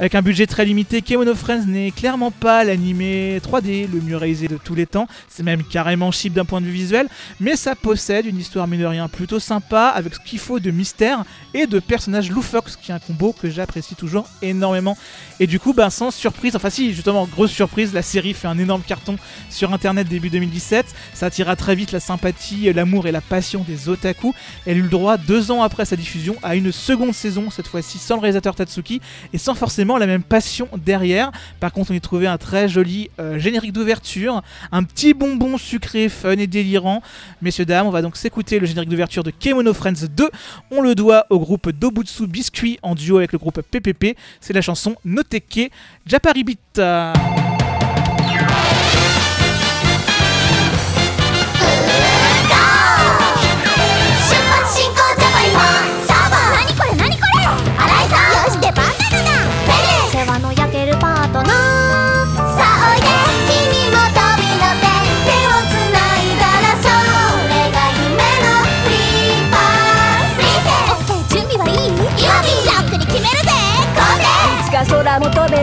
[0.00, 4.48] Avec un budget très limité, Kemono Friends n'est clairement pas l'animé 3D, le mieux réalisé
[4.48, 7.06] de tous les temps, c'est même carrément cheap d'un point de vue visuel,
[7.38, 10.72] mais ça possède une histoire mine de rien plutôt sympa, avec ce qu'il faut de
[10.72, 11.22] mystère
[11.54, 14.98] et de personnages loufoques, qui est un combo que j'apprécie toujours énormément.
[15.38, 18.58] Et du coup, ben, sans surprise, enfin si, justement, grosse surprise, la série fait un
[18.58, 19.18] énorme carton
[19.50, 23.88] sur Internet début 2017, ça attira très vite la sympathie, l'amour et la passion des
[23.88, 24.34] otaku,
[24.66, 27.98] elle eut le droit, deux ans après sa diffusion, à une seconde saison, cette fois-ci
[27.98, 29.00] sans le réalisateur Tatsuki,
[29.32, 31.30] et sans forcément la même passion derrière.
[31.60, 34.42] Par contre, on y trouvait un très joli euh, générique d'ouverture,
[34.72, 37.02] un petit bonbon sucré, fun et délirant.
[37.42, 40.30] Messieurs, dames, on va donc s'écouter le générique d'ouverture de Kemono Friends 2.
[40.70, 44.16] On le doit au groupe Dobutsu Biscuit en duo avec le groupe PPP.
[44.40, 45.70] C'est la chanson Noteke
[46.06, 47.12] Japaribita.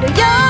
[0.01, 0.40] Yo.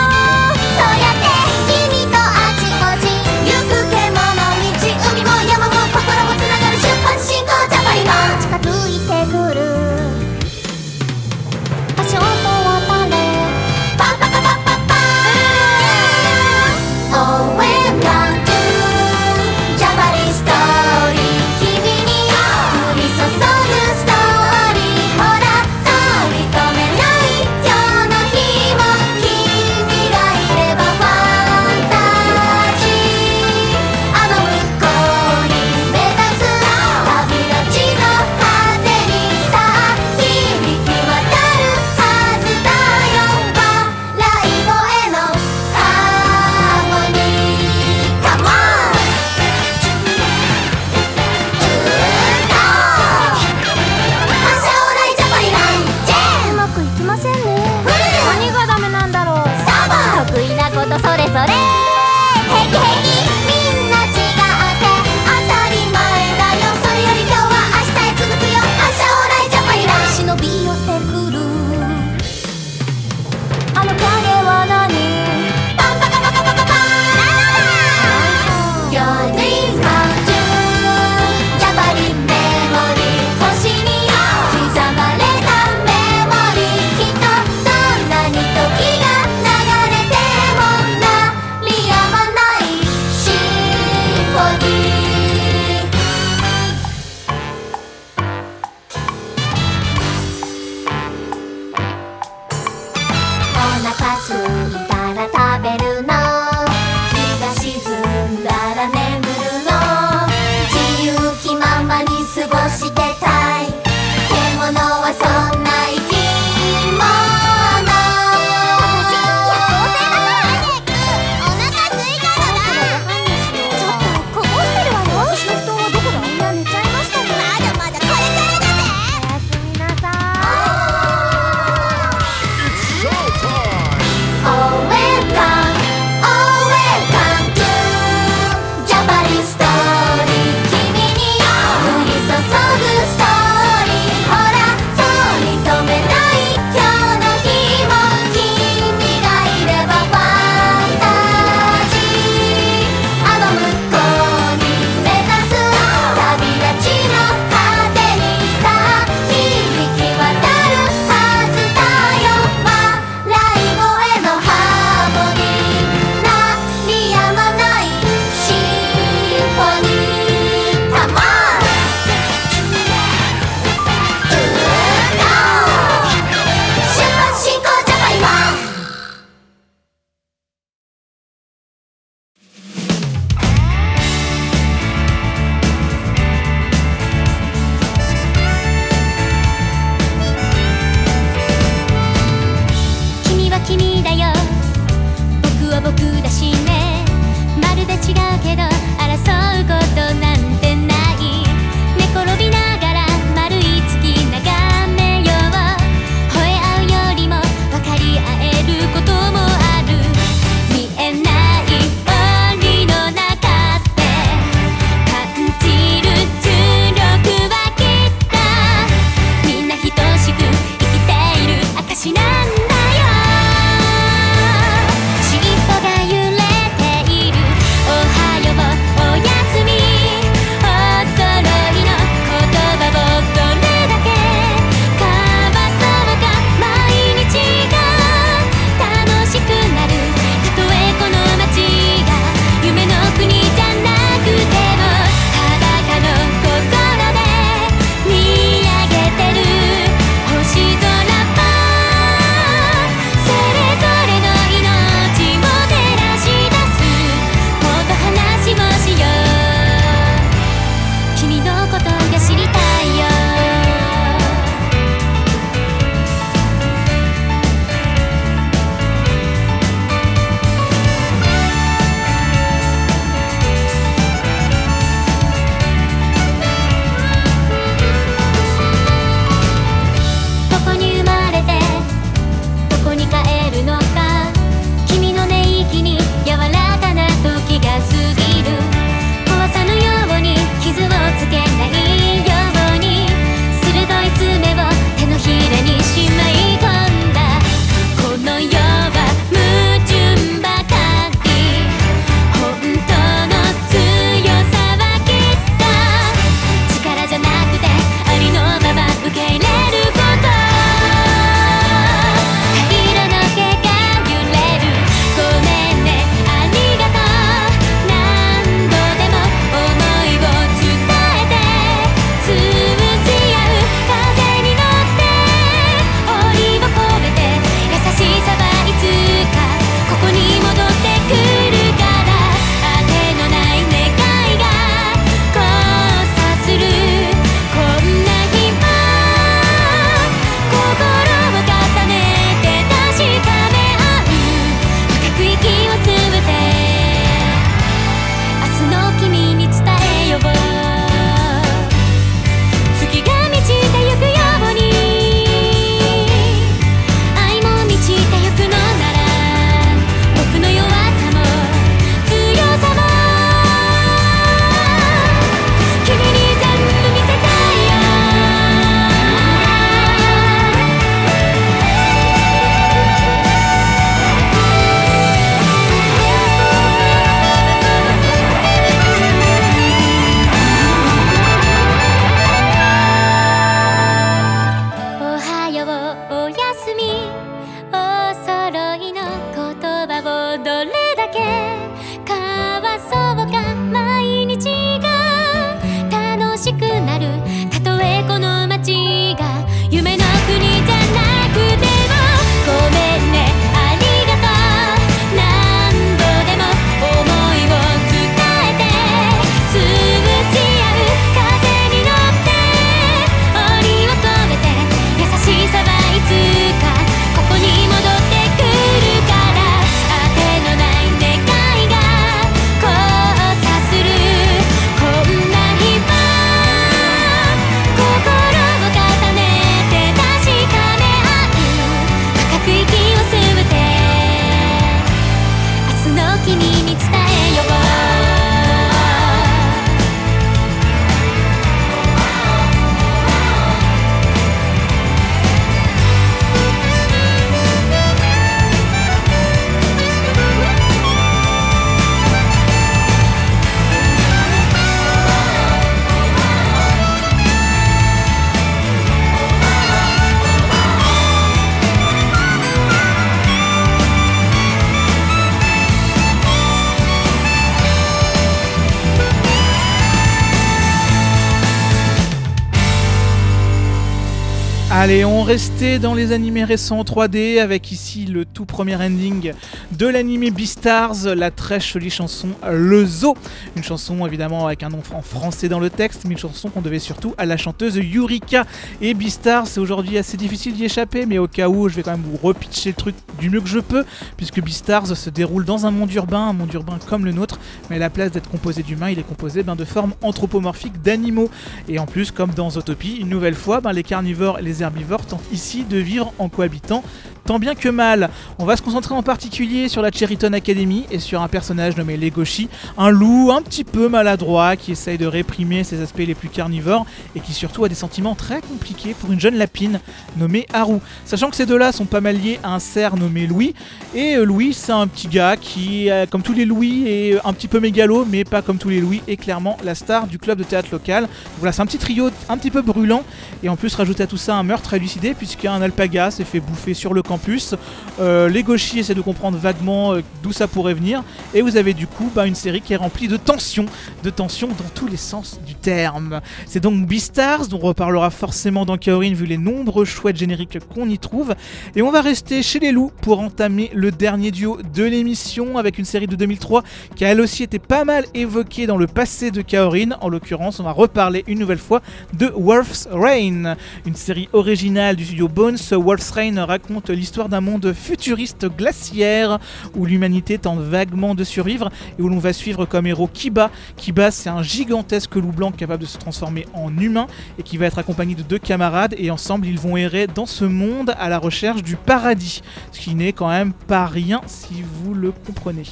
[474.84, 479.32] Allez, on restait dans les animés récents en 3D avec ici le tout premier ending
[479.78, 483.16] de l'animé Beastars, la très jolie chanson Le Zoo.
[483.56, 486.62] Une chanson évidemment avec un nom en français dans le texte, mais une chanson qu'on
[486.62, 488.48] devait surtout à la chanteuse Yurika.
[488.82, 491.92] Et Beastars, c'est aujourd'hui assez difficile d'y échapper, mais au cas où, je vais quand
[491.92, 493.86] même vous repitcher le truc du mieux que je peux,
[494.18, 497.76] puisque Beastars se déroule dans un monde urbain, un monde urbain comme le nôtre, mais
[497.76, 501.30] à la place d'être composé d'humains, il est composé ben, de formes anthropomorphiques d'animaux.
[501.70, 504.71] Et en plus, comme dans Zootopie, une nouvelle fois, ben, les carnivores et les herbivores
[505.08, 506.84] tentent ici de vivre en cohabitant
[507.26, 508.10] tant bien que mal.
[508.40, 511.98] On va se concentrer en particulier sur la Cheriton Academy et sur un personnage nommé
[511.98, 516.30] Legoshi, un loup un petit peu maladroit qui essaye de réprimer ses aspects les plus
[516.30, 519.80] carnivores et qui surtout a des sentiments très compliqués pour une jeune lapine
[520.18, 520.80] nommée Haru.
[521.06, 523.54] Sachant que ces deux-là sont pas mal liés à un cerf nommé Louis,
[523.94, 527.34] et euh, Louis c'est un petit gars qui, euh, comme tous les Louis, est un
[527.34, 530.38] petit peu mégalo, mais pas comme tous les Louis, est clairement la star du club
[530.38, 531.08] de théâtre local.
[531.38, 533.04] Voilà, c'est un petit trio un petit peu brûlant,
[533.44, 536.74] et en plus rajouter à tout ça un meurtre élucidé, puisqu'un alpaga s'est fait bouffer
[536.74, 537.56] sur le campus.
[538.00, 541.04] Euh, les gauchis essaient de comprendre vaguement euh, d'où ça pourrait venir,
[541.34, 543.66] et vous avez du coup bah, une série qui est remplie de tensions,
[544.04, 546.22] de tensions dans tous les sens du terme.
[546.46, 550.90] C'est donc Beastars, dont on reparlera forcément dans Kaorin vu les nombreux chouettes génériques qu'on
[550.90, 551.36] y trouve,
[551.76, 555.78] et on va rester chez les loups pour entamer le dernier duo de l'émission avec
[555.78, 556.64] une série de 2003
[556.96, 559.98] qui a elle aussi été pas mal évoquée dans le passé de Kaorin.
[560.02, 561.82] En l'occurrence, on va reparler une nouvelle fois
[562.14, 563.56] de Wolf's Rain,
[563.86, 565.56] une série originale du studio Bones.
[565.72, 569.40] Wolf's Rain raconte l'histoire d'un monde futuriste glaciaire
[569.78, 573.50] où l'humanité tente vaguement de survivre et où l'on va suivre comme héros Kiba.
[573.78, 577.08] Kiba, c'est un gigantesque loup blanc capable de se transformer en humain
[577.40, 580.44] et qui va être accompagné de deux camarades et ensemble ils vont errer dans ce
[580.44, 582.42] monde à la recherche du paradis,
[582.74, 585.64] ce qui n'est quand même pas rien si vous le comprenez.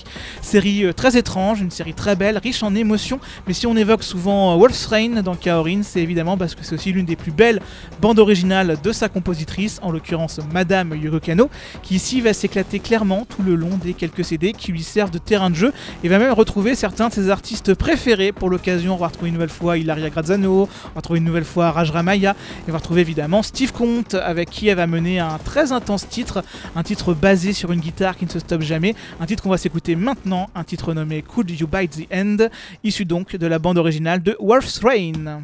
[0.42, 4.04] Série euh, très étrange, une série très belle, riche en émotions, mais si on évoque
[4.04, 7.34] souvent euh, Wolf's Rain dans Kaorin, c'est évidemment parce que c'est aussi l'une des plus
[7.34, 7.60] belles
[8.02, 11.50] bandes originales de sa compositrice, en l'occurrence Madame Yuru Kano,
[11.82, 15.18] qui ici va s'éclater clairement tout le long des quelques CD qui lui servent de
[15.18, 18.96] terrain de jeu et va même retrouver certains de ses artistes préférés pour l'occasion.
[18.96, 21.92] On va retrouver une nouvelle fois Ilaria Grazzano, on va retrouver une nouvelle fois Raj
[21.92, 25.72] Ramaya, et on va retrouver évidemment Steve Comte avec qui elle va mener un très
[25.72, 26.44] intense titre,
[26.76, 29.58] un titre basé sur une guitare qui ne se stoppe jamais, un titre qu'on va
[29.58, 32.50] s'écouter maintenant, un titre nommé Could You Bite the End,
[32.84, 35.44] issu donc de la bande originale de Wolf's Rain.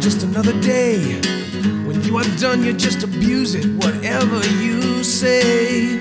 [0.00, 0.98] Just another day.
[1.84, 5.98] When you are done, you just abuse it, whatever you say.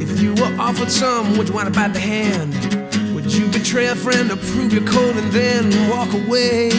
[0.00, 2.54] If you were offered some, would you want to bite the hand?
[3.14, 6.70] Would you betray a friend to prove your code and then walk away?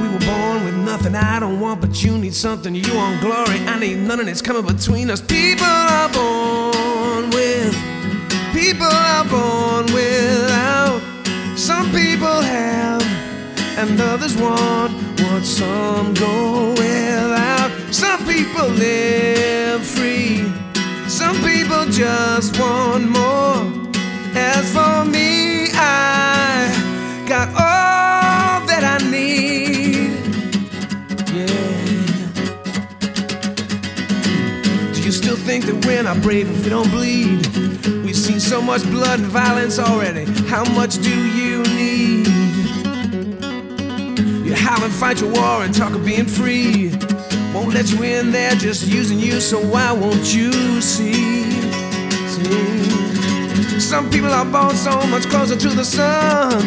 [0.00, 2.74] We were born with nothing I don't want, but you need something.
[2.74, 5.20] You want glory, I need none, and it's coming between us.
[5.20, 7.74] People are born with,
[8.54, 10.49] people are born without.
[13.90, 17.70] And others want what some go without.
[17.92, 20.44] Some people live free,
[21.08, 23.62] some people just want more.
[24.34, 30.12] As for me, I got all that I need.
[31.34, 31.46] Yeah.
[34.94, 37.44] Do you still think that we're not brave if we don't bleed?
[38.04, 40.26] We've seen so much blood and violence already.
[40.48, 42.39] How much do you need?
[44.70, 46.90] Howl and fight your war and talk of being free.
[47.52, 51.42] Won't let you in there, just using you, so why won't you see?
[52.28, 53.80] see?
[53.80, 56.62] Some people are born so much closer to the sun,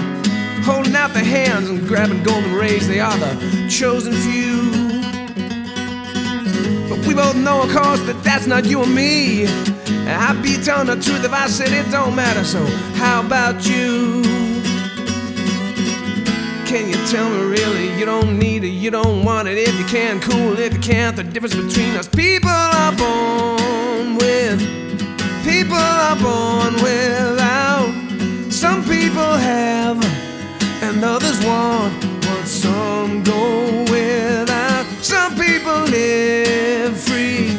[0.65, 2.89] holding out their hands and grabbing golden rays.
[2.89, 4.69] They are the chosen few.
[6.89, 9.47] But we both know, of course, that that's not you and me.
[10.09, 12.43] I'd be telling the truth if I said it don't matter.
[12.43, 12.65] So,
[12.95, 14.52] how about you?
[16.73, 19.59] Can you tell me really you don't need it, you don't want it?
[19.59, 20.57] If you can, cool.
[20.57, 24.59] If you can't, the difference between us people are born with,
[25.45, 27.93] people are born without.
[28.51, 30.03] Some people have,
[30.81, 31.93] and others want
[32.25, 34.87] what some go without.
[35.03, 37.49] Some people live free,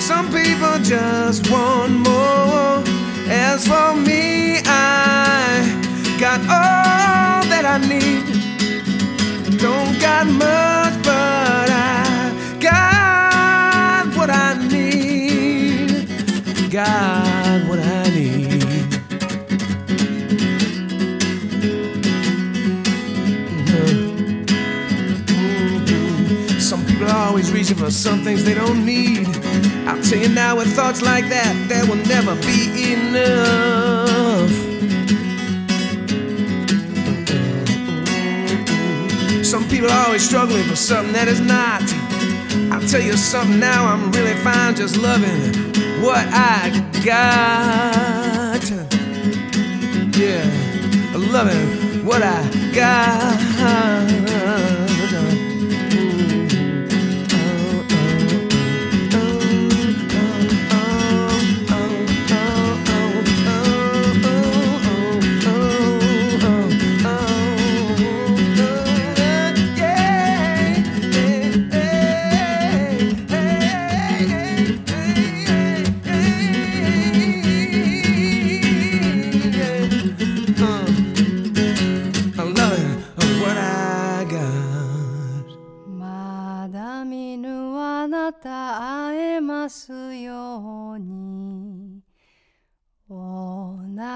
[0.00, 2.82] some people just want more.
[3.30, 5.62] As for me, I
[6.18, 8.39] got all that I need
[10.24, 16.08] got much, but I got what I need.
[16.70, 18.60] Got what I need.
[26.60, 29.26] Some people are always reaching for some things they don't need.
[29.86, 33.49] I'll tell you now, with thoughts like that, there will never be enough.
[39.80, 41.80] People are always struggling for something that is not.
[42.70, 45.54] I'll tell you something now, I'm really fine just loving
[46.02, 46.68] what I
[47.02, 48.60] got.
[50.18, 50.44] Yeah,
[51.16, 54.39] loving what I got.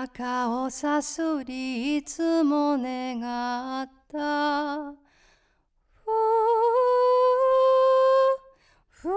[0.06, 3.20] 中をさすりいつも願
[3.82, 4.92] った。
[4.92, 6.10] ふ
[8.90, 9.08] ふ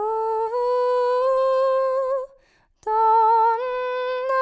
[2.86, 2.94] どん
[4.30, 4.40] な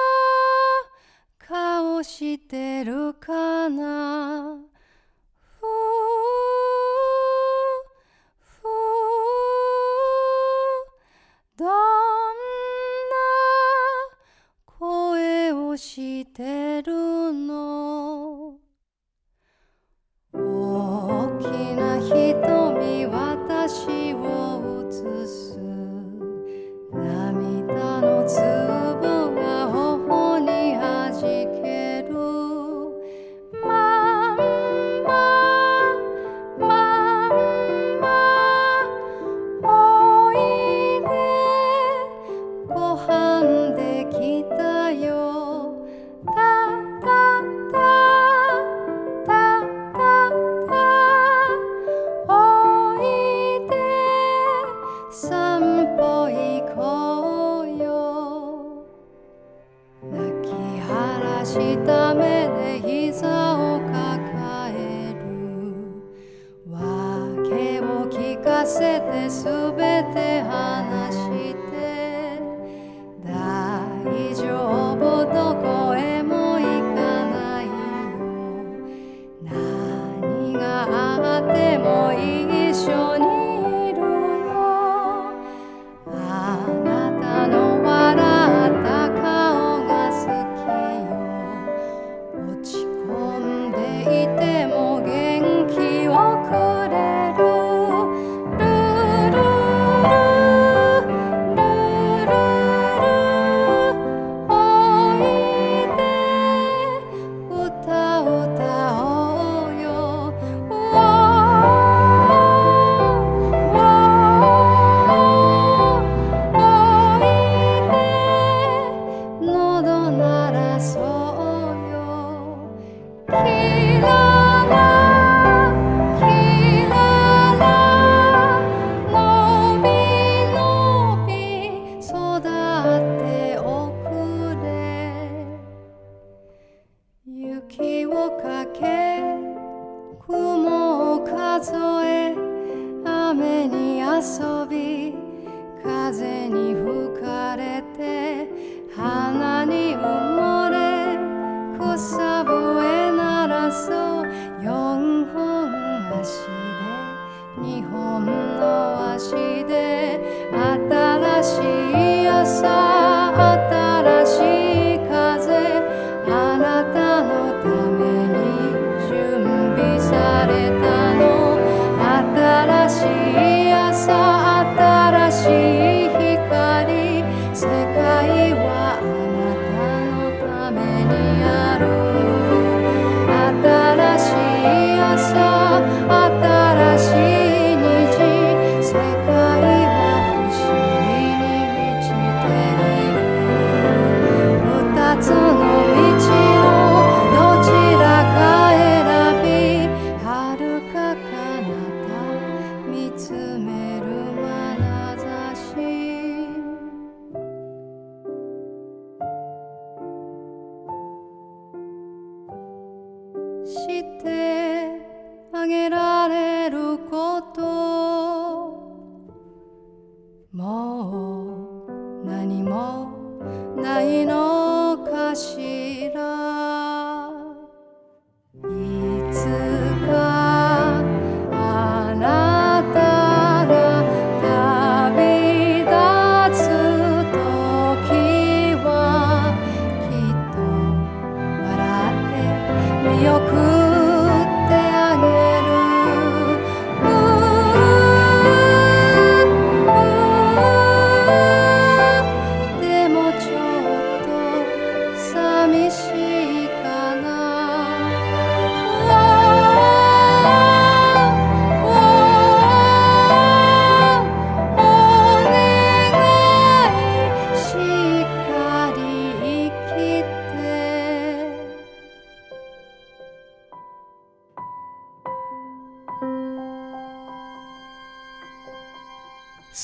[1.40, 4.65] 顔してるかな。
[15.96, 17.15] してる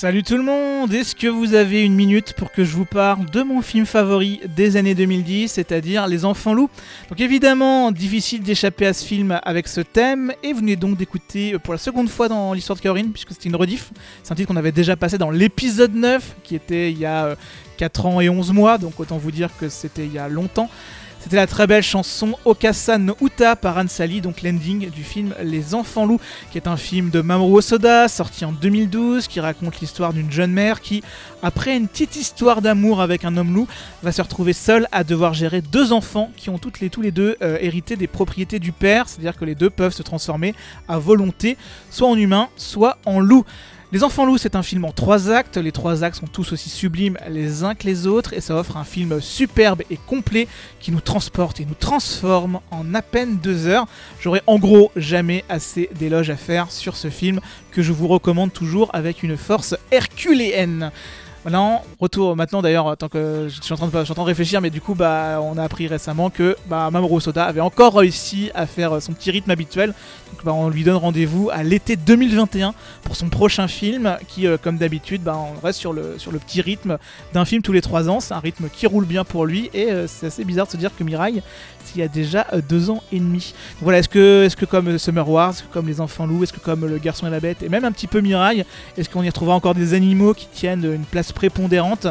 [0.02, 3.30] Salut tout le monde Est-ce que vous avez une minute pour que je vous parle
[3.30, 6.72] de mon film favori des années 2010, c'est-à-dire Les Enfants Loups?
[7.10, 11.54] Donc évidemment, difficile d'échapper à ce film avec ce thème, et vous venez donc d'écouter
[11.54, 13.92] euh, pour la seconde fois dans l'histoire de Kaorin, puisque c'était une rediff.
[14.24, 17.26] C'est un titre qu'on avait déjà passé dans l'épisode 9, qui était il y a
[17.26, 17.36] euh,
[17.78, 20.72] 4 ans et 11 mois, donc autant vous dire que c'était il y a longtemps.
[21.22, 25.76] C'était la très belle chanson Okasa no Uta par Ansali, donc l'ending du film Les
[25.76, 26.20] Enfants Loups,
[26.52, 30.52] qui est un film de Mamoru Osoda, sorti en 2012, qui raconte l'histoire d'une jeune
[30.52, 31.04] mère qui,
[31.44, 33.68] après une petite histoire d'amour avec un homme loup,
[34.02, 37.60] va se retrouver seule à devoir gérer deux enfants qui ont tous les deux euh,
[37.62, 40.56] hérité des propriétés du père, c'est-à-dire que les deux peuvent se transformer
[40.88, 41.56] à volonté,
[41.92, 43.46] soit en humain, soit en loup.
[43.94, 45.58] Les Enfants Loups, c'est un film en trois actes.
[45.58, 48.78] Les trois actes sont tous aussi sublimes les uns que les autres et ça offre
[48.78, 50.48] un film superbe et complet
[50.80, 53.88] qui nous transporte et nous transforme en à peine deux heures.
[54.22, 57.42] J'aurais en gros jamais assez d'éloges à faire sur ce film
[57.72, 60.92] que je vous recommande toujours avec une force herculéenne.
[61.44, 64.94] Maintenant, retour maintenant d'ailleurs, tant que je suis en train de, réfléchir, mais du coup,
[64.94, 69.14] bah, on a appris récemment que bah, Mamoru Soda avait encore réussi à faire son
[69.14, 69.94] petit rythme habituel.
[70.32, 72.74] Donc, bah, on lui donne rendez-vous à l'été 2021
[73.04, 76.40] pour son prochain film, qui, euh, comme d'habitude, bah, on reste sur le, sur le
[76.40, 76.98] petit rythme
[77.34, 78.20] d'un film tous les trois ans.
[78.20, 80.78] C'est un rythme qui roule bien pour lui, et euh, c'est assez bizarre de se
[80.78, 81.42] dire que Mirai,
[81.96, 83.54] il y a déjà euh, deux ans et demi.
[83.74, 86.54] Donc, voilà, est-ce que, est-ce que comme Summer Wars, que comme Les Enfants Loups, est-ce
[86.54, 88.66] que comme Le Garçon et la Bête, et même un petit peu Mirai,
[88.98, 92.08] est-ce qu'on y retrouvera encore des animaux qui tiennent une place prépondérante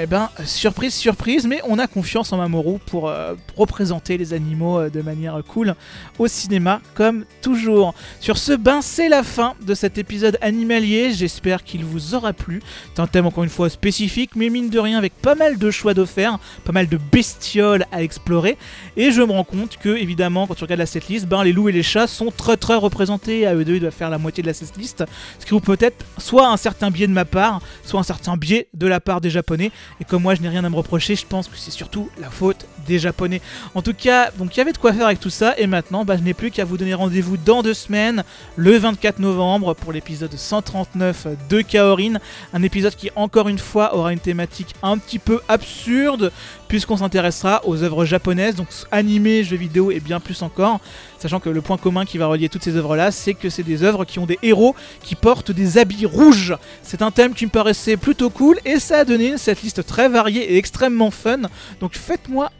[0.00, 4.78] eh ben, surprise, surprise, mais on a confiance en Mamoru pour, euh, représenter les animaux
[4.78, 5.74] euh, de manière cool
[6.20, 7.94] au cinéma, comme toujours.
[8.20, 11.10] Sur ce, ben, c'est la fin de cet épisode animalier.
[11.12, 12.62] J'espère qu'il vous aura plu.
[12.94, 15.68] C'est un thème encore une fois spécifique, mais mine de rien, avec pas mal de
[15.72, 18.56] choix d'offerts, pas mal de bestioles à explorer.
[18.96, 21.70] Et je me rends compte que, évidemment, quand tu regardes la setlist, ben, les loups
[21.70, 23.48] et les chats sont très très représentés.
[23.48, 25.04] À eux deux, ils doivent faire la moitié de la setlist.
[25.40, 28.68] Ce qui vous peut-être soit un certain biais de ma part, soit un certain biais
[28.74, 29.72] de la part des japonais.
[30.00, 32.30] Et comme moi, je n'ai rien à me reprocher, je pense que c'est surtout la
[32.30, 33.40] faute des japonais.
[33.74, 35.54] En tout cas, donc il y avait de quoi faire avec tout ça.
[35.58, 38.24] Et maintenant, bah, je n'ai plus qu'à vous donner rendez-vous dans deux semaines,
[38.56, 42.14] le 24 novembre, pour l'épisode 139 de Kaorin.
[42.52, 46.32] Un épisode qui, encore une fois, aura une thématique un petit peu absurde,
[46.68, 50.80] puisqu'on s'intéressera aux œuvres japonaises, donc animées, jeux vidéo et bien plus encore.
[51.18, 53.82] Sachant que le point commun qui va relier toutes ces œuvres-là, c'est que c'est des
[53.82, 56.56] œuvres qui ont des héros qui portent des habits rouges.
[56.82, 60.08] C'est un thème qui me paraissait plutôt cool et ça a donné cette liste très
[60.08, 61.40] variée et extrêmement fun.
[61.80, 62.50] Donc faites-moi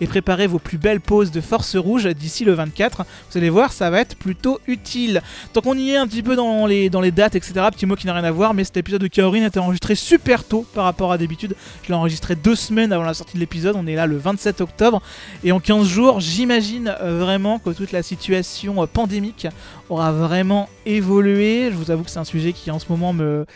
[0.00, 3.04] et préparez vos plus belles poses de force rouge d'ici le 24.
[3.30, 5.22] Vous allez voir, ça va être plutôt utile.
[5.52, 7.96] Tant qu'on y est un petit peu dans les, dans les dates, etc., petit mot
[7.96, 10.64] qui n'a rien à voir, mais cet épisode de Kaorin a été enregistré super tôt
[10.74, 11.54] par rapport à d'habitude.
[11.82, 14.60] Je l'ai enregistré deux semaines avant la sortie de l'épisode, on est là le 27
[14.60, 15.02] octobre,
[15.44, 19.46] et en 15 jours, j'imagine euh, vraiment que toute la situation euh, pandémique
[19.88, 21.70] aura vraiment évolué.
[21.70, 23.46] Je vous avoue que c'est un sujet qui en ce moment me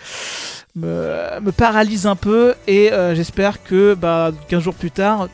[0.77, 5.29] me, paralyse un peu et euh, j'espère que bah, 15 jours plus tard,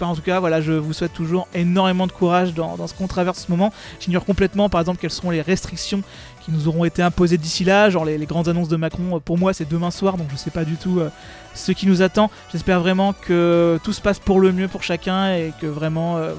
[0.00, 2.94] bah, en tout cas, voilà, je vous souhaite toujours énormément de courage dans, dans ce
[2.94, 3.72] qu'on traverse en ce moment.
[4.00, 6.02] J'ignore complètement, par exemple, quelles seront les restrictions
[6.44, 9.20] qui nous auront été imposées d'ici là, genre les, les grandes annonces de Macron.
[9.24, 11.10] Pour moi, c'est demain soir, donc je sais pas du tout euh,
[11.54, 12.30] ce qui nous attend.
[12.52, 16.32] J'espère vraiment que tout se passe pour le mieux pour chacun et que vraiment, euh,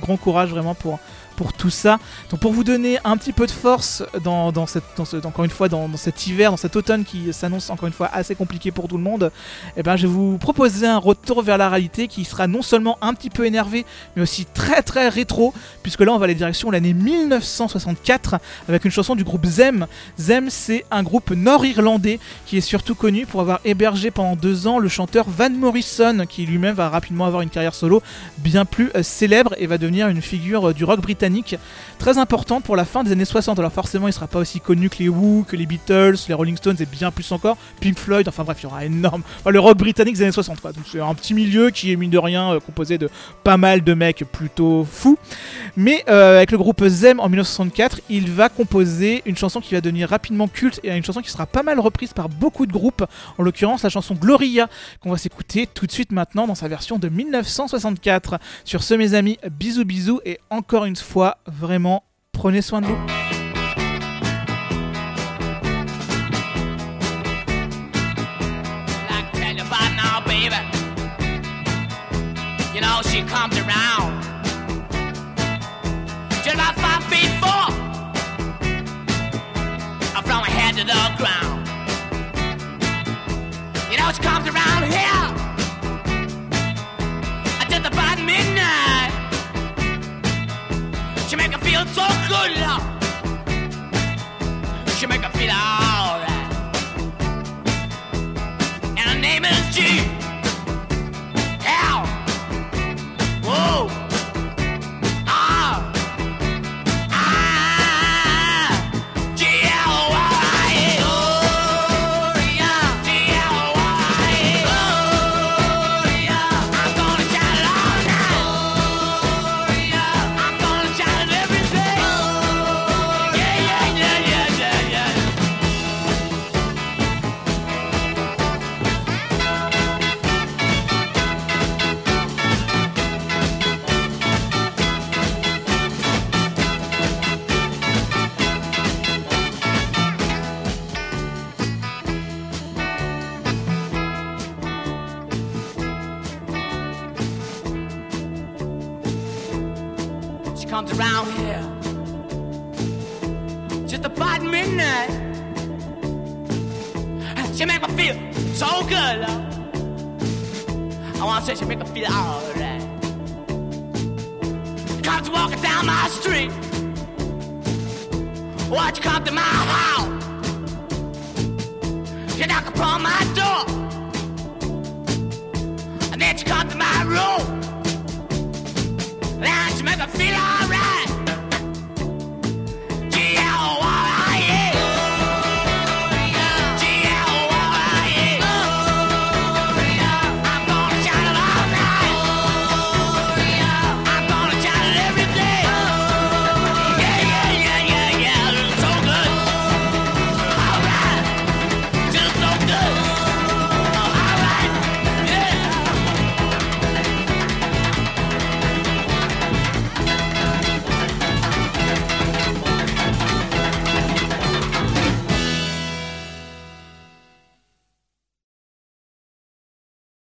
[0.00, 0.98] grand courage vraiment pour
[1.38, 2.00] pour tout ça.
[2.30, 6.26] Donc pour vous donner un petit peu de force dans, encore une fois dans cet
[6.26, 9.30] hiver, dans cet automne qui s'annonce encore une fois assez compliqué pour tout le monde,
[9.76, 12.98] eh ben, je vais vous proposer un retour vers la réalité qui sera non seulement
[13.02, 13.86] un petit peu énervé,
[14.16, 15.54] mais aussi très très rétro,
[15.84, 19.86] puisque là on va aller direction l'année 1964 avec une chanson du groupe Zem.
[20.18, 24.80] Zem c'est un groupe nord-irlandais qui est surtout connu pour avoir hébergé pendant deux ans
[24.80, 28.02] le chanteur Van Morrison, qui lui-même va rapidement avoir une carrière solo
[28.38, 31.27] bien plus euh, célèbre et va devenir une figure euh, du rock britannique
[31.98, 33.58] très importante pour la fin des années 60.
[33.58, 36.56] Alors forcément, il sera pas aussi connu que les Who, que les Beatles, les Rolling
[36.56, 38.28] Stones et bien plus encore, Pink Floyd.
[38.28, 39.22] Enfin bref, il y aura énorme.
[39.40, 40.60] Enfin, le rock britannique des années 60.
[40.60, 40.72] Quoi.
[40.72, 43.10] Donc c'est un petit milieu qui est mine de rien euh, composé de
[43.44, 45.18] pas mal de mecs plutôt fous.
[45.76, 49.80] Mais euh, avec le groupe Zem en 1964, il va composer une chanson qui va
[49.80, 53.04] devenir rapidement culte et une chanson qui sera pas mal reprise par beaucoup de groupes.
[53.38, 54.68] En l'occurrence, la chanson Gloria
[55.00, 58.38] qu'on va s'écouter tout de suite maintenant dans sa version de 1964.
[58.64, 61.08] Sur ce, mes amis, bisous bisous et encore une fois,
[61.46, 62.98] vraiment, prenez soin de vous.